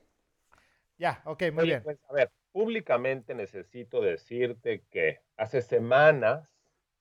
Ya, 0.98 1.22
ok, 1.26 1.44
muy 1.52 1.66
bien. 1.66 1.84
Pues, 1.84 2.00
a 2.08 2.14
ver, 2.14 2.32
públicamente 2.52 3.34
necesito 3.34 4.02
decirte 4.02 4.84
que 4.90 5.22
hace 5.36 5.62
semanas 5.62 6.48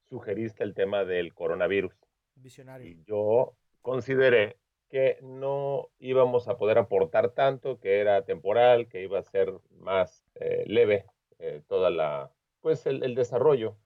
sugeriste 0.09 0.65
el 0.65 0.75
tema 0.75 1.05
del 1.05 1.35
coronavirus. 1.35 1.95
Visionario. 2.35 2.89
Y 2.89 3.05
yo 3.05 3.55
consideré 3.83 4.57
que 4.89 5.19
no 5.23 5.89
íbamos 5.99 6.49
a 6.49 6.57
poder 6.57 6.79
aportar 6.79 7.31
tanto, 7.31 7.79
que 7.81 8.01
era 8.01 8.25
temporal, 8.25 8.89
que 8.89 9.03
iba 9.03 9.19
a 9.19 9.23
ser 9.23 9.53
más 9.71 10.25
eh, 10.35 10.65
leve 10.67 11.07
eh, 11.39 11.63
toda 11.67 11.91
la, 11.91 12.31
pues 12.61 12.87
el, 12.87 13.03
el 13.03 13.15
desarrollo 13.15 13.77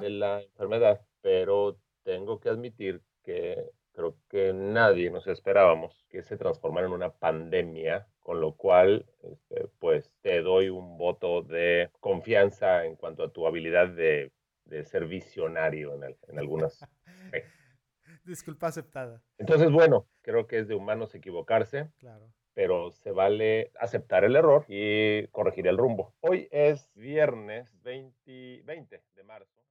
de 0.00 0.10
la 0.10 0.42
enfermedad, 0.42 1.00
pero 1.20 1.78
tengo 2.02 2.40
que 2.40 2.48
admitir 2.48 3.02
que 3.22 3.70
creo 3.92 4.16
que 4.28 4.52
nadie 4.52 5.10
nos 5.10 5.26
esperábamos 5.26 6.04
que 6.08 6.22
se 6.22 6.36
transformara 6.36 6.86
en 6.86 6.92
una 6.92 7.12
pandemia, 7.12 8.08
con 8.20 8.40
lo 8.40 8.54
cual, 8.56 9.06
este, 9.22 9.68
pues 9.78 10.12
te 10.20 10.42
doy 10.42 10.68
un 10.68 10.98
voto 10.98 11.42
de 11.42 11.90
confianza 12.00 12.84
en 12.84 12.96
cuanto 12.96 13.22
a 13.22 13.32
tu 13.32 13.46
habilidad 13.46 13.88
de, 13.88 14.32
de 14.64 14.84
ser 14.84 15.06
visionario 15.06 15.94
en, 15.94 16.16
en 16.28 16.38
algunas... 16.38 16.84
Disculpa 18.24 18.68
aceptada. 18.68 19.22
Entonces, 19.38 19.70
bueno, 19.70 20.06
creo 20.22 20.46
que 20.46 20.58
es 20.58 20.68
de 20.68 20.74
humanos 20.74 21.14
equivocarse. 21.14 21.90
Claro 21.98 22.32
pero 22.54 22.92
se 22.92 23.10
vale 23.10 23.72
aceptar 23.78 24.24
el 24.24 24.36
error 24.36 24.64
y 24.68 25.26
corregir 25.28 25.66
el 25.66 25.76
rumbo. 25.76 26.14
Hoy 26.20 26.48
es 26.50 26.90
viernes 26.94 27.68
20, 27.82 28.62
20 28.64 29.02
de 29.14 29.24
marzo. 29.24 29.63